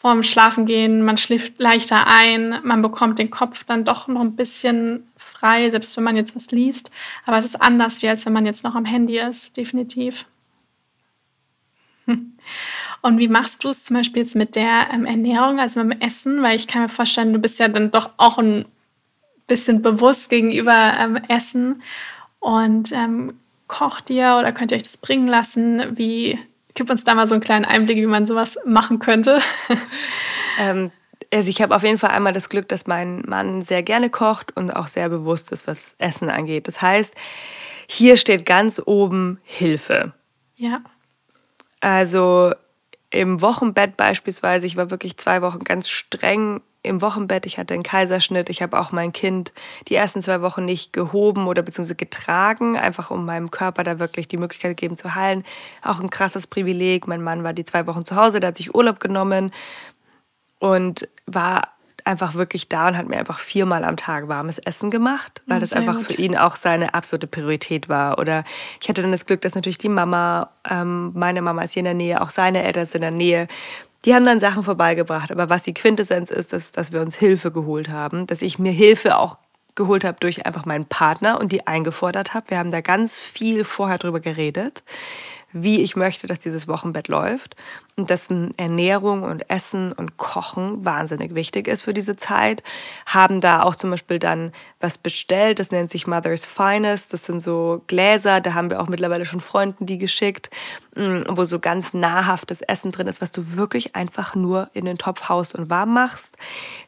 [0.00, 5.08] vorm Schlafengehen, man schläft leichter ein, man bekommt den Kopf dann doch noch ein bisschen
[5.16, 6.92] frei, selbst wenn man jetzt was liest.
[7.26, 10.24] Aber es ist anders, wie als wenn man jetzt noch am Handy ist, definitiv.
[13.02, 16.00] Und wie machst du es zum Beispiel jetzt mit der ähm, Ernährung, also mit dem
[16.00, 16.42] Essen?
[16.42, 18.66] Weil ich kann mir vorstellen, du bist ja dann doch auch ein
[19.48, 21.82] bisschen bewusst gegenüber ähm, Essen
[22.38, 23.34] und ähm,
[23.68, 25.96] kocht ihr oder könnt ihr euch das bringen lassen?
[25.96, 26.38] Wie
[26.74, 29.40] gib uns da mal so einen kleinen Einblick, wie man sowas machen könnte?
[30.58, 30.90] ähm,
[31.32, 34.56] also ich habe auf jeden Fall einmal das Glück, dass mein Mann sehr gerne kocht
[34.56, 36.68] und auch sehr bewusst ist, was Essen angeht.
[36.68, 37.14] Das heißt,
[37.86, 40.12] hier steht ganz oben Hilfe.
[40.56, 40.80] Ja.
[41.80, 42.54] Also
[43.10, 47.46] im Wochenbett beispielsweise, ich war wirklich zwei Wochen ganz streng im Wochenbett.
[47.46, 48.50] Ich hatte einen Kaiserschnitt.
[48.50, 49.52] Ich habe auch mein Kind
[49.88, 54.28] die ersten zwei Wochen nicht gehoben oder beziehungsweise getragen, einfach um meinem Körper da wirklich
[54.28, 55.44] die Möglichkeit gegeben zu heilen.
[55.82, 57.06] Auch ein krasses Privileg.
[57.06, 59.52] Mein Mann war die zwei Wochen zu Hause, der hat sich Urlaub genommen
[60.58, 61.68] und war
[62.08, 65.74] einfach wirklich da und hat mir einfach viermal am Tag warmes Essen gemacht, weil das
[65.74, 66.06] einfach gut.
[66.06, 68.18] für ihn auch seine absolute Priorität war.
[68.18, 68.44] Oder
[68.80, 71.84] ich hatte dann das Glück, dass natürlich die Mama, ähm, meine Mama ist hier in
[71.84, 73.46] der Nähe, auch seine Eltern sind in der Nähe.
[74.06, 75.30] Die haben dann Sachen vorbeigebracht.
[75.30, 78.72] Aber was die Quintessenz ist, ist, dass wir uns Hilfe geholt haben, dass ich mir
[78.72, 79.36] Hilfe auch
[79.74, 82.50] geholt habe durch einfach meinen Partner und die eingefordert habe.
[82.50, 84.82] Wir haben da ganz viel vorher drüber geredet
[85.52, 87.56] wie ich möchte, dass dieses Wochenbett läuft
[87.96, 92.62] und dass Ernährung und Essen und Kochen wahnsinnig wichtig ist für diese Zeit.
[93.06, 97.12] Haben da auch zum Beispiel dann was bestellt, das nennt sich Mother's Finest.
[97.12, 100.50] Das sind so Gläser, da haben wir auch mittlerweile schon Freunden die geschickt,
[100.96, 104.98] mm, wo so ganz nahrhaftes Essen drin ist, was du wirklich einfach nur in den
[104.98, 106.36] Topf haust und warm machst.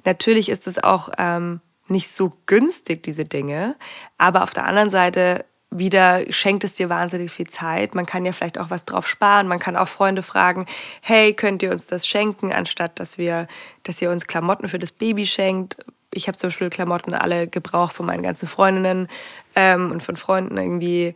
[0.05, 3.77] Natürlich ist es auch ähm, nicht so günstig, diese Dinge,
[4.19, 7.95] aber auf der anderen Seite wieder schenkt es dir wahnsinnig viel Zeit.
[7.95, 9.47] Man kann ja vielleicht auch was drauf sparen.
[9.47, 10.67] Man kann auch Freunde fragen,
[11.01, 13.47] hey, könnt ihr uns das schenken, anstatt dass wir,
[13.85, 15.77] dass ihr uns Klamotten für das Baby schenkt.
[16.13, 19.07] Ich habe zum Beispiel Klamotten alle gebraucht von meinen ganzen Freundinnen
[19.55, 21.15] ähm, und von Freunden irgendwie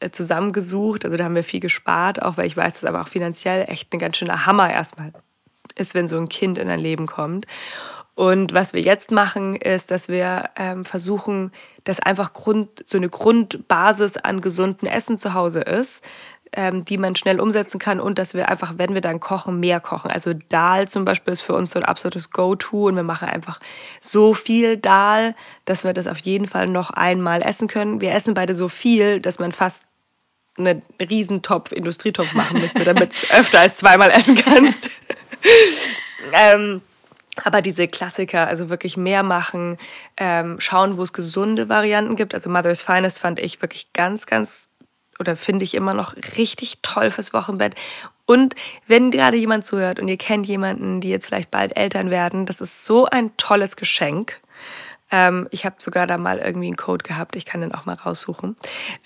[0.00, 1.04] äh, zusammengesucht.
[1.04, 3.92] Also da haben wir viel gespart, auch weil ich weiß, dass aber auch finanziell echt
[3.92, 5.12] ein ganz schöner Hammer erstmal
[5.74, 7.46] ist, wenn so ein Kind in dein Leben kommt.
[8.20, 11.52] Und was wir jetzt machen, ist, dass wir ähm, versuchen,
[11.84, 16.06] dass einfach Grund, so eine Grundbasis an gesunden Essen zu Hause ist,
[16.52, 19.80] ähm, die man schnell umsetzen kann und dass wir einfach, wenn wir dann kochen, mehr
[19.80, 20.10] kochen.
[20.10, 23.58] Also Dahl zum Beispiel ist für uns so ein absolutes Go-To und wir machen einfach
[24.00, 28.02] so viel Dahl, dass wir das auf jeden Fall noch einmal essen können.
[28.02, 29.84] Wir essen beide so viel, dass man fast
[30.58, 34.90] einen Riesentopf, Industrietopf machen müsste, damit es öfter als zweimal essen kannst.
[36.34, 36.82] ähm,
[37.42, 39.78] aber diese Klassiker, also wirklich mehr machen,
[40.16, 42.34] ähm, schauen, wo es gesunde Varianten gibt.
[42.34, 44.68] Also Mother's Finest fand ich wirklich ganz, ganz
[45.18, 47.74] oder finde ich immer noch richtig toll fürs Wochenbett.
[48.26, 48.54] Und
[48.86, 52.60] wenn gerade jemand zuhört und ihr kennt jemanden, die jetzt vielleicht bald Eltern werden, das
[52.60, 54.40] ist so ein tolles Geschenk.
[55.10, 57.94] Ähm, ich habe sogar da mal irgendwie einen Code gehabt, ich kann den auch mal
[57.94, 58.56] raussuchen.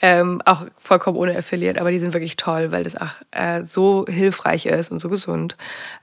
[0.03, 4.05] Ähm, auch vollkommen ohne Affiliate, aber die sind wirklich toll, weil das auch äh, so
[4.09, 5.57] hilfreich ist und so gesund.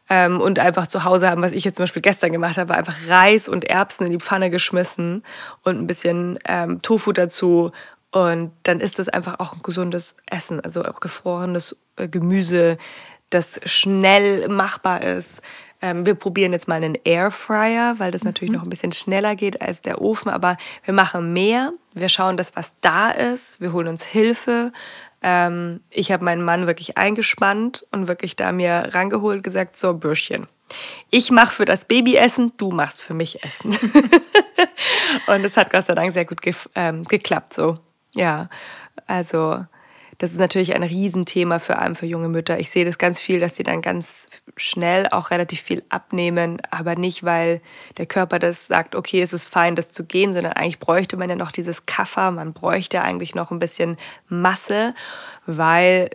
[0.09, 2.95] Ähm, und einfach zu Hause haben, was ich jetzt zum Beispiel gestern gemacht habe, einfach
[3.07, 5.23] Reis und Erbsen in die Pfanne geschmissen
[5.63, 7.71] und ein bisschen ähm, Tofu dazu.
[8.11, 12.77] Und dann ist das einfach auch ein gesundes Essen, also auch gefrorenes äh, Gemüse,
[13.29, 15.41] das schnell machbar ist.
[15.81, 18.57] Ähm, wir probieren jetzt mal einen Airfryer, weil das natürlich mhm.
[18.57, 20.29] noch ein bisschen schneller geht als der Ofen.
[20.29, 21.71] Aber wir machen mehr.
[21.93, 23.59] Wir schauen, dass was da ist.
[23.59, 24.71] Wir holen uns Hilfe.
[25.23, 30.47] Ähm, ich habe meinen Mann wirklich eingespannt und wirklich da mir rangeholt, gesagt, so Bürschchen.
[31.09, 33.71] Ich mache für das Baby Essen, du machst für mich Essen.
[35.27, 37.77] und es hat Gott sei Dank sehr gut ge ähm, geklappt so.
[38.15, 38.49] Ja,
[39.07, 39.65] also
[40.21, 42.59] das ist natürlich ein Riesenthema für allem für junge Mütter.
[42.59, 46.93] Ich sehe das ganz viel, dass die dann ganz schnell auch relativ viel abnehmen, aber
[46.93, 47.59] nicht, weil
[47.97, 51.27] der Körper das sagt, okay, es ist fein, das zu gehen, sondern eigentlich bräuchte man
[51.27, 53.97] ja noch dieses Kaffer, man bräuchte eigentlich noch ein bisschen
[54.29, 54.93] Masse,
[55.47, 56.11] weil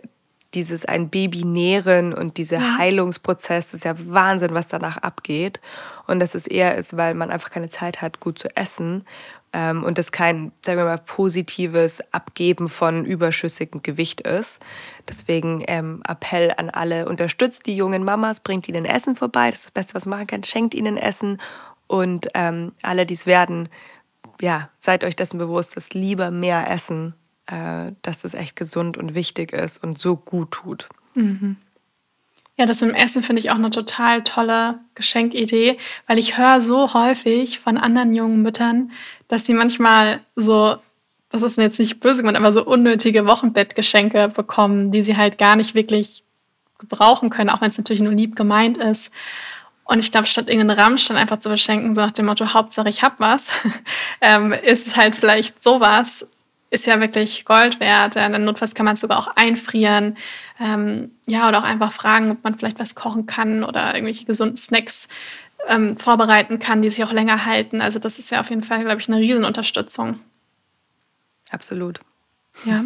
[0.53, 2.77] dieses ein Baby nähren und dieser ja.
[2.77, 5.59] Heilungsprozess, das ist ja Wahnsinn, was danach abgeht.
[6.07, 9.03] Und dass es eher ist, weil man einfach keine Zeit hat, gut zu essen
[9.53, 14.61] ähm, und das kein, sagen wir mal, positives Abgeben von überschüssigem Gewicht ist.
[15.07, 19.65] Deswegen ähm, Appell an alle, unterstützt die jungen Mamas, bringt ihnen Essen vorbei, das ist
[19.65, 21.39] das Beste, was man machen kann, schenkt ihnen Essen
[21.87, 23.69] und ähm, alle, die es werden,
[24.41, 27.15] ja, seid euch dessen bewusst, dass lieber mehr essen,
[27.47, 30.89] äh, dass das echt gesund und wichtig ist und so gut tut.
[31.15, 31.57] Mhm.
[32.57, 36.59] Ja, das mit dem Essen finde ich auch eine total tolle Geschenkidee, weil ich höre
[36.59, 38.91] so häufig von anderen jungen Müttern,
[39.27, 40.77] dass sie manchmal so,
[41.29, 45.55] das ist jetzt nicht böse gemeint, aber so unnötige Wochenbettgeschenke bekommen, die sie halt gar
[45.55, 46.23] nicht wirklich
[46.79, 49.11] gebrauchen können, auch wenn es natürlich nur lieb gemeint ist.
[49.83, 53.03] Und ich glaube, statt irgendeinen Rammstein einfach zu beschenken, so nach dem Motto, Hauptsache ich
[53.03, 53.49] hab was,
[54.21, 56.25] ähm, ist es halt vielleicht sowas,
[56.69, 58.15] ist ja wirklich Gold wert.
[58.15, 60.17] Ja, dann notfalls kann man es sogar auch einfrieren.
[60.59, 64.57] Ähm, ja, oder auch einfach fragen, ob man vielleicht was kochen kann oder irgendwelche gesunden
[64.57, 65.07] Snacks
[65.67, 67.81] ähm, vorbereiten kann, die sich auch länger halten.
[67.81, 70.19] Also das ist ja auf jeden Fall, glaube ich, eine Riesenunterstützung.
[71.51, 71.99] Absolut.
[72.65, 72.83] Ja.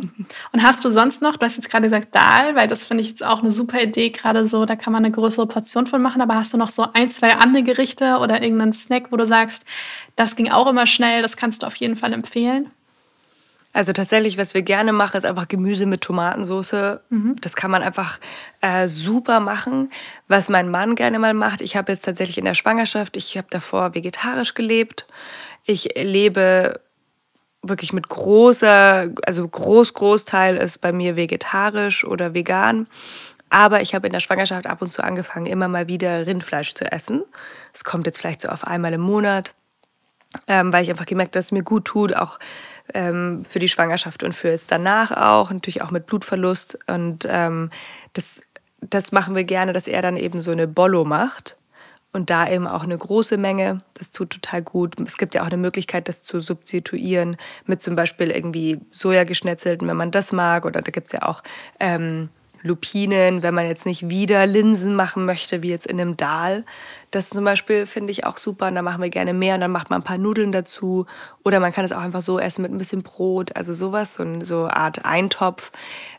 [0.52, 3.10] Und hast du sonst noch, du hast jetzt gerade gesagt Dahl, weil das finde ich
[3.10, 6.22] jetzt auch eine super Idee, gerade so, da kann man eine größere Portion von machen,
[6.22, 9.66] aber hast du noch so ein, zwei andere Gerichte oder irgendeinen Snack, wo du sagst,
[10.16, 12.70] das ging auch immer schnell, das kannst du auf jeden Fall empfehlen?
[13.74, 17.00] Also tatsächlich, was wir gerne machen, ist einfach Gemüse mit Tomatensauce.
[17.10, 17.36] Mhm.
[17.40, 18.20] Das kann man einfach
[18.60, 19.90] äh, super machen.
[20.28, 23.48] Was mein Mann gerne mal macht, ich habe jetzt tatsächlich in der Schwangerschaft, ich habe
[23.50, 25.06] davor vegetarisch gelebt.
[25.64, 26.82] Ich lebe
[27.62, 32.88] wirklich mit großer, also groß, Großteil ist bei mir vegetarisch oder vegan.
[33.50, 36.90] Aber ich habe in der Schwangerschaft ab und zu angefangen, immer mal wieder Rindfleisch zu
[36.92, 37.24] essen.
[37.74, 39.54] Es kommt jetzt vielleicht so auf einmal im Monat,
[40.48, 42.40] ähm, weil ich einfach gemerkt habe, dass es mir gut tut, auch
[42.94, 46.80] ähm, für die Schwangerschaft und für jetzt danach auch, natürlich auch mit Blutverlust.
[46.88, 47.70] Und ähm,
[48.14, 48.42] das,
[48.82, 51.58] das machen wir gerne, dass er dann eben so eine Bollo macht
[52.14, 53.82] und da eben auch eine große Menge.
[53.94, 55.00] Das tut total gut.
[55.00, 59.98] Es gibt ja auch eine Möglichkeit, das zu substituieren mit zum Beispiel irgendwie Sojageschnetzelten, wenn
[59.98, 60.66] man das mag.
[60.66, 61.42] Oder da gibt es ja auch
[61.80, 62.30] ähm,
[62.64, 66.66] Lupinen, wenn man jetzt nicht wieder Linsen machen möchte, wie jetzt in einem Dahl.
[67.12, 69.72] Das zum Beispiel finde ich auch super und da machen wir gerne mehr und dann
[69.72, 71.06] macht man ein paar Nudeln dazu.
[71.44, 74.26] Oder man kann es auch einfach so essen mit ein bisschen Brot, also sowas, so,
[74.42, 75.72] so eine Art Eintopf.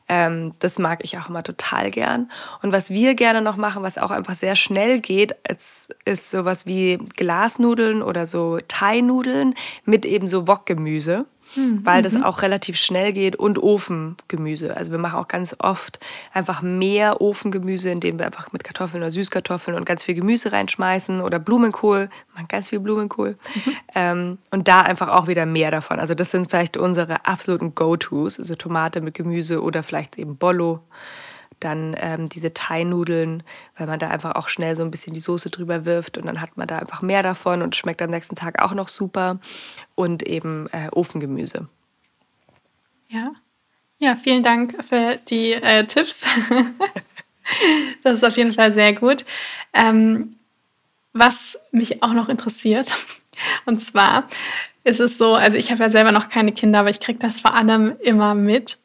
[0.09, 2.31] Ähm, das mag ich auch immer total gern.
[2.63, 6.67] Und was wir gerne noch machen, was auch einfach sehr schnell geht, ist, ist sowas
[6.67, 11.85] wie Glasnudeln oder so Thai-Nudeln mit eben so Wokgemüse mhm.
[11.85, 12.25] weil das mhm.
[12.25, 14.77] auch relativ schnell geht und Ofengemüse.
[14.77, 15.99] Also wir machen auch ganz oft
[16.33, 21.21] einfach mehr Ofengemüse, indem wir einfach mit Kartoffeln oder Süßkartoffeln und ganz viel Gemüse reinschmeißen
[21.21, 23.73] oder Blumenkohl, machen ganz viel Blumenkohl mhm.
[23.95, 26.01] ähm, und da einfach auch wieder mehr davon.
[26.01, 30.81] Also das sind vielleicht unsere absoluten Go-Tos, also Tomate mit Gemüse oder vielleicht eben Bollo
[31.65, 33.43] dann ähm, diese Thai-Nudeln,
[33.77, 36.41] weil man da einfach auch schnell so ein bisschen die Soße drüber wirft und dann
[36.41, 39.39] hat man da einfach mehr davon und schmeckt am nächsten Tag auch noch super.
[39.95, 41.69] Und eben äh, Ofengemüse.
[43.09, 43.33] Ja.
[43.99, 46.25] Ja, vielen Dank für die äh, Tipps.
[48.03, 49.25] das ist auf jeden Fall sehr gut.
[49.73, 50.37] Ähm,
[51.13, 52.97] was mich auch noch interessiert,
[53.65, 54.29] und zwar
[54.85, 57.41] ist es so, also ich habe ja selber noch keine Kinder, aber ich kriege das
[57.41, 58.79] vor allem immer mit.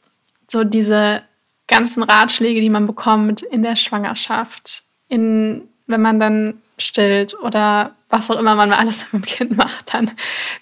[0.50, 1.24] So diese
[1.68, 8.32] ganzen Ratschläge, die man bekommt in der Schwangerschaft, in, wenn man dann stillt oder was
[8.32, 10.12] auch immer man alles mit dem Kind macht, dann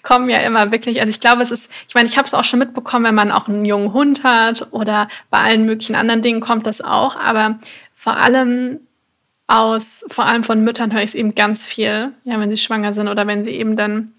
[0.02, 2.44] kommen ja immer wirklich, also ich glaube, es ist, ich meine, ich habe es auch
[2.44, 6.40] schon mitbekommen, wenn man auch einen jungen Hund hat oder bei allen möglichen anderen Dingen
[6.40, 7.58] kommt das auch, aber
[7.94, 8.80] vor allem
[9.46, 12.94] aus, vor allem von Müttern höre ich es eben ganz viel, ja, wenn sie schwanger
[12.94, 14.12] sind oder wenn sie eben dann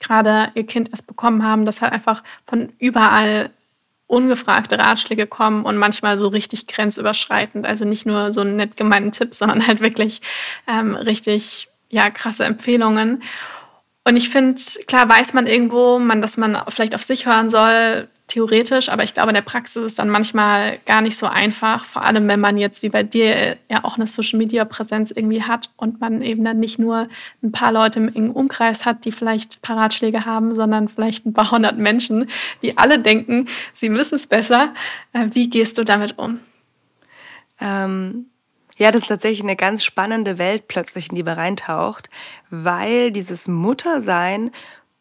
[0.00, 3.50] gerade ihr Kind erst bekommen haben, dass halt einfach von überall
[4.06, 7.66] ungefragte Ratschläge kommen und manchmal so richtig grenzüberschreitend.
[7.66, 10.20] Also nicht nur so einen nett gemeinten Tipp, sondern halt wirklich
[10.68, 13.22] ähm, richtig ja, krasse Empfehlungen.
[14.04, 18.08] Und ich finde, klar weiß man irgendwo, man, dass man vielleicht auf sich hören soll,
[18.26, 22.02] theoretisch, aber ich glaube, in der Praxis ist dann manchmal gar nicht so einfach, vor
[22.02, 26.22] allem wenn man jetzt wie bei dir ja auch eine Social-Media-Präsenz irgendwie hat und man
[26.22, 27.08] eben dann nicht nur
[27.42, 31.52] ein paar Leute im engen Umkreis hat, die vielleicht Paratschläge haben, sondern vielleicht ein paar
[31.52, 32.28] hundert Menschen,
[32.62, 34.74] die alle denken, sie wissen es besser.
[35.12, 36.40] Äh, wie gehst du damit um?
[37.60, 38.26] Ähm,
[38.76, 42.10] ja, das ist tatsächlich eine ganz spannende Welt plötzlich, in die man reintaucht,
[42.50, 44.50] weil dieses Muttersein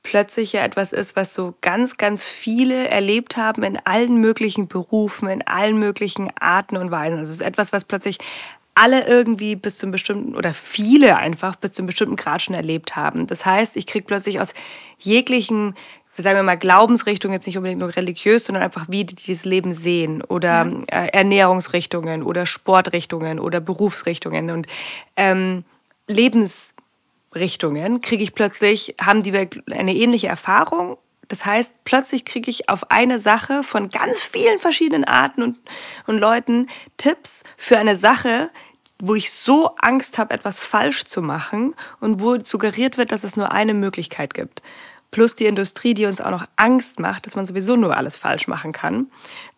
[0.05, 5.27] plötzlich ja etwas ist, was so ganz, ganz viele erlebt haben in allen möglichen Berufen,
[5.27, 7.17] in allen möglichen Arten und Weisen.
[7.17, 8.19] Also es ist etwas, was plötzlich
[8.75, 13.25] alle irgendwie bis zum bestimmten oder viele einfach bis zum bestimmten Grad schon erlebt haben.
[13.25, 14.53] Das heißt, ich kriege plötzlich aus
[14.99, 15.73] jeglichen
[16.17, 19.73] sagen wir mal, Glaubensrichtungen, jetzt nicht unbedingt nur religiös, sondern einfach, wie die dieses Leben
[19.73, 21.03] sehen oder ja.
[21.03, 24.67] äh, Ernährungsrichtungen oder Sportrichtungen oder Berufsrichtungen und
[25.17, 25.65] ähm,
[27.35, 29.33] Lebensrichtungen, kriege ich plötzlich, haben die
[29.71, 35.05] eine ähnliche Erfahrung das heißt, plötzlich kriege ich auf eine Sache von ganz vielen verschiedenen
[35.05, 35.57] Arten und,
[36.05, 36.67] und Leuten
[36.97, 38.51] Tipps für eine Sache,
[38.99, 43.37] wo ich so Angst habe, etwas falsch zu machen und wo suggeriert wird, dass es
[43.37, 44.61] nur eine Möglichkeit gibt
[45.11, 48.49] plus die Industrie, die uns auch noch Angst macht, dass man sowieso nur alles falsch
[48.49, 49.07] machen kann.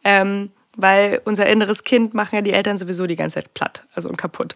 [0.03, 4.07] Ähm, weil unser inneres Kind machen ja die Eltern sowieso die ganze Zeit platt, also
[4.07, 4.55] und kaputt.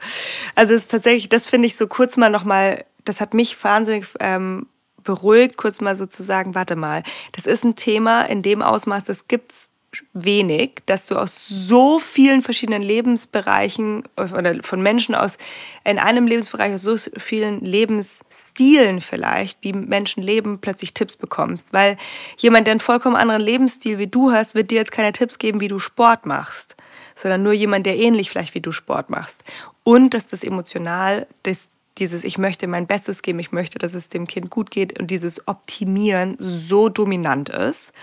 [0.54, 4.08] Also es ist tatsächlich, das finde ich so kurz mal nochmal, das hat mich wahnsinnig
[4.20, 4.68] ähm,
[5.04, 9.04] beruhigt, kurz mal so zu sagen, warte mal, das ist ein Thema in dem Ausmaß,
[9.04, 9.70] das gibt es
[10.14, 15.38] wenig, dass du aus so vielen verschiedenen Lebensbereichen oder von Menschen aus
[15.84, 21.74] in einem Lebensbereich aus so vielen Lebensstilen vielleicht, wie Menschen leben, plötzlich Tipps bekommst.
[21.74, 21.98] Weil
[22.38, 25.60] jemand, der einen vollkommen anderen Lebensstil wie du hast, wird dir jetzt keine Tipps geben,
[25.60, 26.76] wie du Sport machst,
[27.16, 29.44] sondern nur jemand, der ähnlich vielleicht wie du Sport machst.
[29.84, 34.10] Und dass das emotional, das dieses Ich möchte mein Bestes geben, ich möchte, dass es
[34.10, 37.94] dem Kind gut geht und dieses Optimieren so dominant ist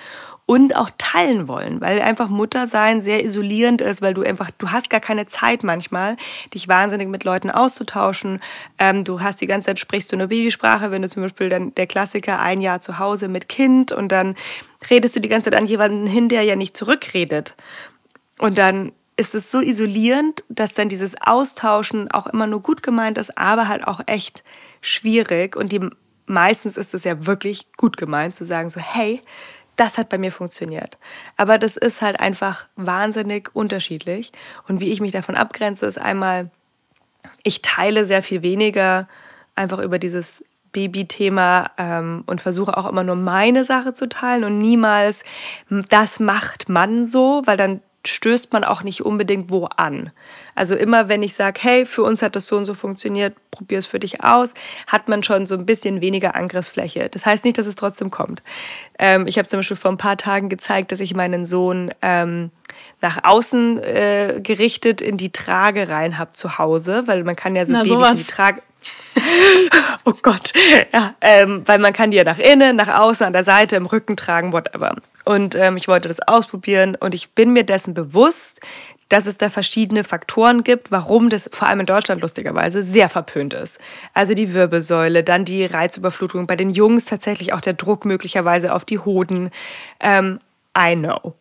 [0.49, 4.89] und auch teilen wollen, weil einfach Muttersein sehr isolierend ist, weil du einfach, du hast
[4.89, 6.17] gar keine Zeit manchmal,
[6.55, 8.41] dich wahnsinnig mit Leuten auszutauschen.
[8.79, 11.75] Ähm, du hast die ganze Zeit, sprichst du eine Babysprache, wenn du zum Beispiel dann
[11.75, 14.37] der Klassiker ein Jahr zu Hause mit Kind und dann
[14.91, 17.55] redest du die ganze Zeit an jemanden hin, der ja nicht zurückredet.
[18.39, 23.19] Und dann ist es so isolierend, dass dann dieses Austauschen auch immer nur gut gemeint
[23.19, 24.45] ist, aber halt auch echt
[24.81, 25.57] schwierig.
[25.57, 25.81] Und die,
[26.27, 29.21] meistens ist es ja wirklich gut gemeint, zu sagen so, hey,
[29.75, 30.99] das hat bei mir funktioniert.
[31.37, 34.31] Aber das ist halt einfach wahnsinnig unterschiedlich.
[34.69, 36.51] Und wie ich mich davon abgrenze, ist einmal,
[37.43, 39.09] ich teile sehr viel weniger
[39.57, 44.59] einfach über dieses Baby-Thema ähm, und versuche auch immer nur meine Sache zu teilen und
[44.59, 45.25] niemals,
[45.89, 50.11] das macht man so, weil dann stößt man auch nicht unbedingt wo an.
[50.55, 53.79] Also immer wenn ich sage, hey, für uns hat das so und so funktioniert, probier
[53.79, 54.55] es für dich aus,
[54.87, 57.09] hat man schon so ein bisschen weniger Angriffsfläche.
[57.11, 58.43] Das heißt nicht, dass es trotzdem kommt.
[58.99, 62.51] Ähm, ich habe zum Beispiel vor ein paar Tagen gezeigt, dass ich meinen Sohn ähm,
[63.01, 67.67] nach außen äh, gerichtet in die Trage rein habe zu Hause, weil man kann ja
[67.67, 68.11] so Na, Babys sowas.
[68.13, 68.63] in die Trage
[70.05, 70.53] oh Gott.
[70.93, 73.87] Ja, ähm, weil man kann die ja nach innen, nach außen, an der Seite, im
[73.87, 74.97] Rücken tragen, whatever.
[75.25, 78.61] Und ähm, ich wollte das ausprobieren und ich bin mir dessen bewusst,
[79.09, 83.55] dass es da verschiedene Faktoren gibt, warum das vor allem in Deutschland lustigerweise sehr verpönt
[83.55, 83.81] ist.
[84.13, 88.85] Also die Wirbelsäule, dann die Reizüberflutung, bei den Jungs tatsächlich auch der Druck möglicherweise auf
[88.85, 89.51] die Hoden.
[90.01, 90.41] Ähm,
[90.77, 91.35] I know.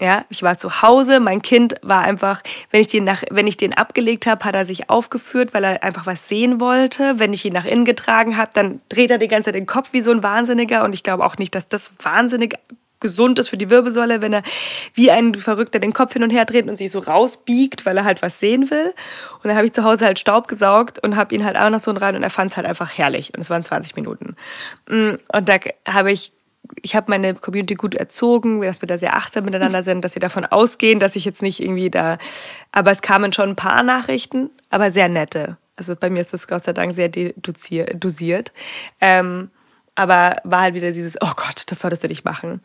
[0.00, 3.58] Ja, ich war zu Hause, mein Kind war einfach, wenn ich den nach, wenn ich
[3.58, 7.18] den abgelegt habe, hat er sich aufgeführt, weil er einfach was sehen wollte.
[7.18, 9.90] Wenn ich ihn nach innen getragen habe, dann dreht er die ganze Zeit den Kopf
[9.92, 12.54] wie so ein Wahnsinniger und ich glaube auch nicht, dass das wahnsinnig
[13.00, 14.42] gesund ist für die Wirbelsäule, wenn er
[14.94, 18.04] wie ein Verrückter den Kopf hin und her dreht und sich so rausbiegt, weil er
[18.04, 18.94] halt was sehen will.
[19.36, 21.80] Und dann habe ich zu Hause halt Staub gesaugt und habe ihn halt auch noch
[21.80, 23.34] so rein und er fand es halt einfach herrlich.
[23.34, 24.36] Und es waren 20 Minuten.
[24.88, 25.56] Mm, und da
[25.88, 26.32] habe ich
[26.82, 30.20] ich habe meine Community gut erzogen, dass wir da sehr achtsam miteinander sind, dass sie
[30.20, 32.18] davon ausgehen, dass ich jetzt nicht irgendwie da.
[32.72, 35.56] Aber es kamen schon ein paar Nachrichten, aber sehr nette.
[35.76, 38.52] Also bei mir ist das Gott sei Dank sehr dosiert.
[39.00, 39.50] Ähm,
[39.94, 42.60] aber war halt wieder dieses, oh Gott, das solltest du nicht machen.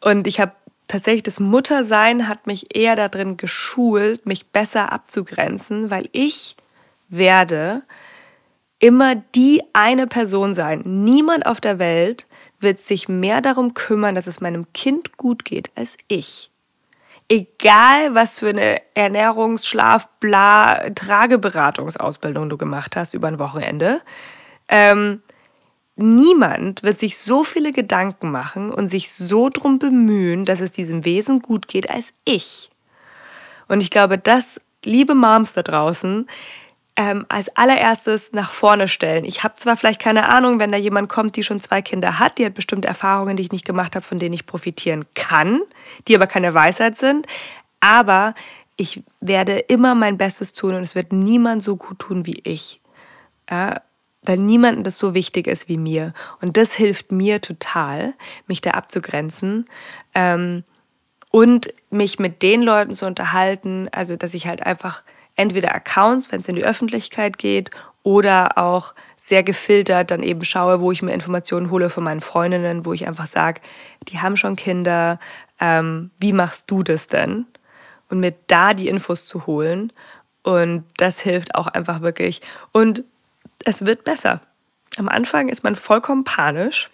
[0.00, 0.52] Und ich habe
[0.88, 6.56] tatsächlich das Muttersein hat mich eher darin geschult, mich besser abzugrenzen, weil ich
[7.08, 7.82] werde
[8.80, 10.82] immer die eine Person sein.
[10.84, 12.26] Niemand auf der Welt
[12.60, 16.50] wird sich mehr darum kümmern, dass es meinem Kind gut geht, als ich.
[17.28, 24.00] Egal, was für eine Ernährungs-, Schlaf-, Bla-, Trageberatungsausbildung du gemacht hast über ein Wochenende.
[24.68, 25.22] Ähm,
[25.96, 31.04] niemand wird sich so viele Gedanken machen und sich so drum bemühen, dass es diesem
[31.04, 32.70] Wesen gut geht, als ich.
[33.68, 36.26] Und ich glaube, dass, liebe Moms da draußen,
[37.00, 39.24] ähm, als allererstes nach vorne stellen.
[39.24, 42.36] Ich habe zwar vielleicht keine Ahnung, wenn da jemand kommt, die schon zwei Kinder hat,
[42.36, 45.62] die hat bestimmte Erfahrungen, die ich nicht gemacht habe, von denen ich profitieren kann,
[46.06, 47.26] die aber keine Weisheit sind,
[47.80, 48.34] aber
[48.76, 52.82] ich werde immer mein Bestes tun und es wird niemand so gut tun wie ich.
[53.50, 53.80] Ja,
[54.22, 56.12] weil niemandem das so wichtig ist wie mir.
[56.42, 58.12] Und das hilft mir total,
[58.46, 59.66] mich da abzugrenzen.
[60.14, 60.64] Ähm,
[61.30, 65.02] und mich mit den Leuten zu unterhalten, also dass ich halt einfach
[65.36, 67.70] entweder Accounts, wenn es in die Öffentlichkeit geht,
[68.02, 72.86] oder auch sehr gefiltert dann eben schaue, wo ich mir Informationen hole von meinen Freundinnen,
[72.86, 73.60] wo ich einfach sage,
[74.08, 75.18] die haben schon Kinder,
[75.60, 77.46] ähm, wie machst du das denn?
[78.08, 79.92] Und mir da die Infos zu holen.
[80.42, 82.40] Und das hilft auch einfach wirklich.
[82.72, 83.04] Und
[83.64, 84.40] es wird besser.
[84.96, 86.90] Am Anfang ist man vollkommen panisch.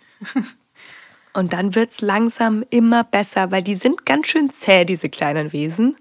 [1.32, 5.52] Und dann wird es langsam immer besser, weil die sind ganz schön zäh, diese kleinen
[5.52, 5.96] Wesen.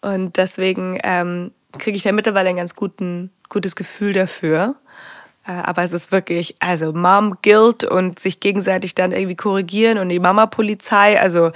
[0.00, 4.76] Und deswegen ähm, kriege ich da mittlerweile ein ganz guten, gutes Gefühl dafür.
[5.46, 10.08] Äh, aber es ist wirklich, also Mom Guilt und sich gegenseitig dann irgendwie korrigieren und
[10.08, 11.20] die Mama-Polizei.
[11.20, 11.52] Also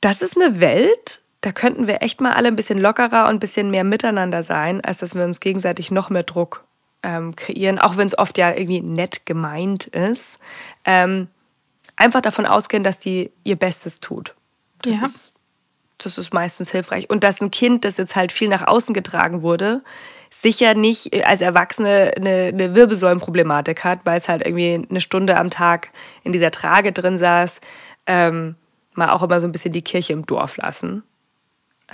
[0.00, 3.40] das ist eine Welt, da könnten wir echt mal alle ein bisschen lockerer und ein
[3.40, 6.64] bisschen mehr miteinander sein, als dass wir uns gegenseitig noch mehr Druck
[7.02, 10.38] ähm, kreieren, auch wenn es oft ja irgendwie nett gemeint ist.
[10.86, 11.28] Ähm,
[11.96, 14.34] einfach davon ausgehen, dass die ihr Bestes tut.
[14.82, 15.04] Das ja.
[15.04, 15.32] Ist,
[15.98, 17.08] das ist meistens hilfreich.
[17.08, 19.82] Und dass ein Kind, das jetzt halt viel nach außen getragen wurde,
[20.30, 25.50] sicher nicht als Erwachsene eine, eine Wirbelsäulenproblematik hat, weil es halt irgendwie eine Stunde am
[25.50, 25.90] Tag
[26.24, 27.60] in dieser Trage drin saß,
[28.06, 28.56] ähm,
[28.94, 31.04] mal auch immer so ein bisschen die Kirche im Dorf lassen.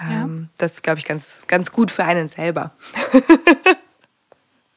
[0.01, 0.49] Ähm, ja.
[0.59, 2.73] Das ist, glaube ich, ganz, ganz gut für einen selber.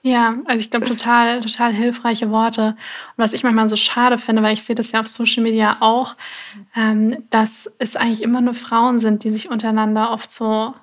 [0.05, 2.75] Ja, also ich glaube, total, total hilfreiche Worte.
[3.15, 5.77] Und was ich manchmal so schade finde, weil ich sehe das ja auf Social Media
[5.79, 6.17] auch,
[6.75, 10.73] ähm, dass es eigentlich immer nur Frauen sind, die sich untereinander oft so,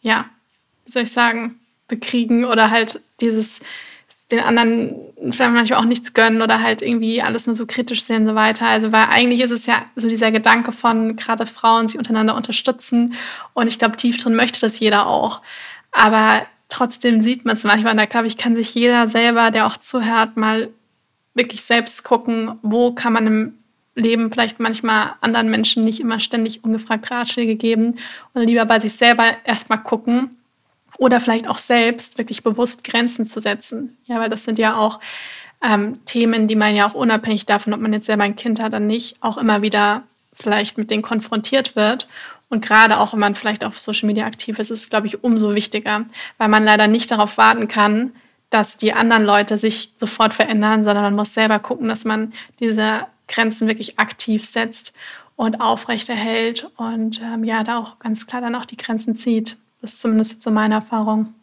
[0.00, 0.24] ja,
[0.86, 3.60] wie soll ich sagen, bekriegen oder halt dieses
[4.30, 4.94] den anderen
[5.30, 8.34] vielleicht manchmal auch nichts gönnen oder halt irgendwie alles nur so kritisch sehen und so
[8.34, 8.66] weiter.
[8.66, 13.14] Also weil eigentlich ist es ja so dieser Gedanke von gerade Frauen, sie untereinander unterstützen
[13.54, 15.40] und ich glaube, tief drin möchte das jeder auch.
[15.92, 17.96] Aber trotzdem sieht man es manchmal.
[17.96, 20.68] Da glaube ich, kann sich jeder selber, der auch zuhört, mal
[21.34, 23.54] wirklich selbst gucken, wo kann man im
[23.94, 27.96] Leben vielleicht manchmal anderen Menschen nicht immer ständig ungefragt Ratschläge geben
[28.32, 30.36] und lieber bei sich selber erstmal gucken
[30.98, 33.96] oder vielleicht auch selbst wirklich bewusst Grenzen zu setzen.
[34.04, 35.00] Ja, weil das sind ja auch
[35.62, 38.68] ähm, Themen, die man ja auch unabhängig davon, ob man jetzt selber ein Kind hat
[38.68, 42.06] oder nicht, auch immer wieder vielleicht mit denen konfrontiert wird
[42.48, 45.22] und gerade auch, wenn man vielleicht auf Social Media aktiv ist, ist es, glaube ich,
[45.22, 46.06] umso wichtiger,
[46.38, 48.12] weil man leider nicht darauf warten kann,
[48.50, 53.06] dass die anderen Leute sich sofort verändern, sondern man muss selber gucken, dass man diese
[53.26, 54.94] Grenzen wirklich aktiv setzt
[55.36, 59.58] und aufrechterhält und ähm, ja, da auch ganz klar dann auch die Grenzen zieht.
[59.82, 61.34] Das ist zumindest so meine Erfahrung.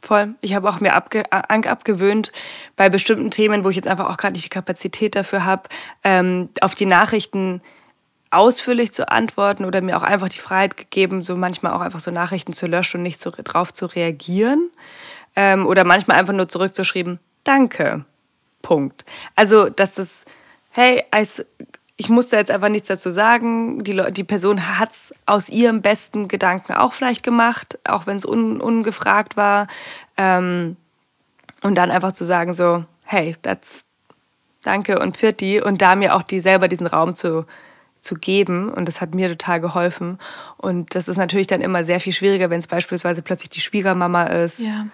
[0.00, 0.34] Voll.
[0.40, 2.32] Ich habe auch mir abge abgewöhnt,
[2.76, 5.68] bei bestimmten Themen, wo ich jetzt einfach auch gerade nicht die Kapazität dafür habe,
[6.04, 7.60] ähm, auf die Nachrichten
[8.30, 12.10] ausführlich zu antworten oder mir auch einfach die Freiheit gegeben, so manchmal auch einfach so
[12.10, 14.70] Nachrichten zu löschen und nicht so drauf zu reagieren.
[15.36, 18.04] Ähm, oder manchmal einfach nur zurückzuschreiben, danke.
[18.62, 19.04] Punkt.
[19.34, 20.24] Also, dass das,
[20.70, 21.04] hey,
[21.96, 23.82] ich musste jetzt einfach nichts dazu sagen.
[23.84, 28.24] Die, die Person hat es aus ihrem besten Gedanken auch vielleicht gemacht, auch wenn es
[28.24, 29.66] un, ungefragt war.
[30.16, 30.76] Ähm,
[31.62, 33.82] und dann einfach zu sagen, so, hey, that's,
[34.62, 35.60] danke und für die.
[35.60, 37.46] Und da mir auch die selber diesen Raum zu
[38.08, 40.18] zu geben und das hat mir total geholfen.
[40.56, 44.24] Und das ist natürlich dann immer sehr viel schwieriger, wenn es beispielsweise plötzlich die Schwiegermama
[44.24, 44.86] ist ja.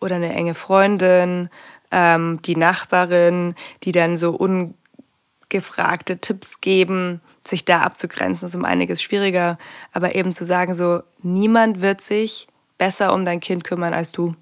[0.00, 1.50] oder eine enge Freundin,
[1.90, 9.02] ähm, die Nachbarin, die dann so ungefragte Tipps geben, sich da abzugrenzen, ist um einiges
[9.02, 9.58] schwieriger.
[9.92, 12.46] Aber eben zu sagen, so, niemand wird sich
[12.78, 14.36] besser um dein Kind kümmern als du.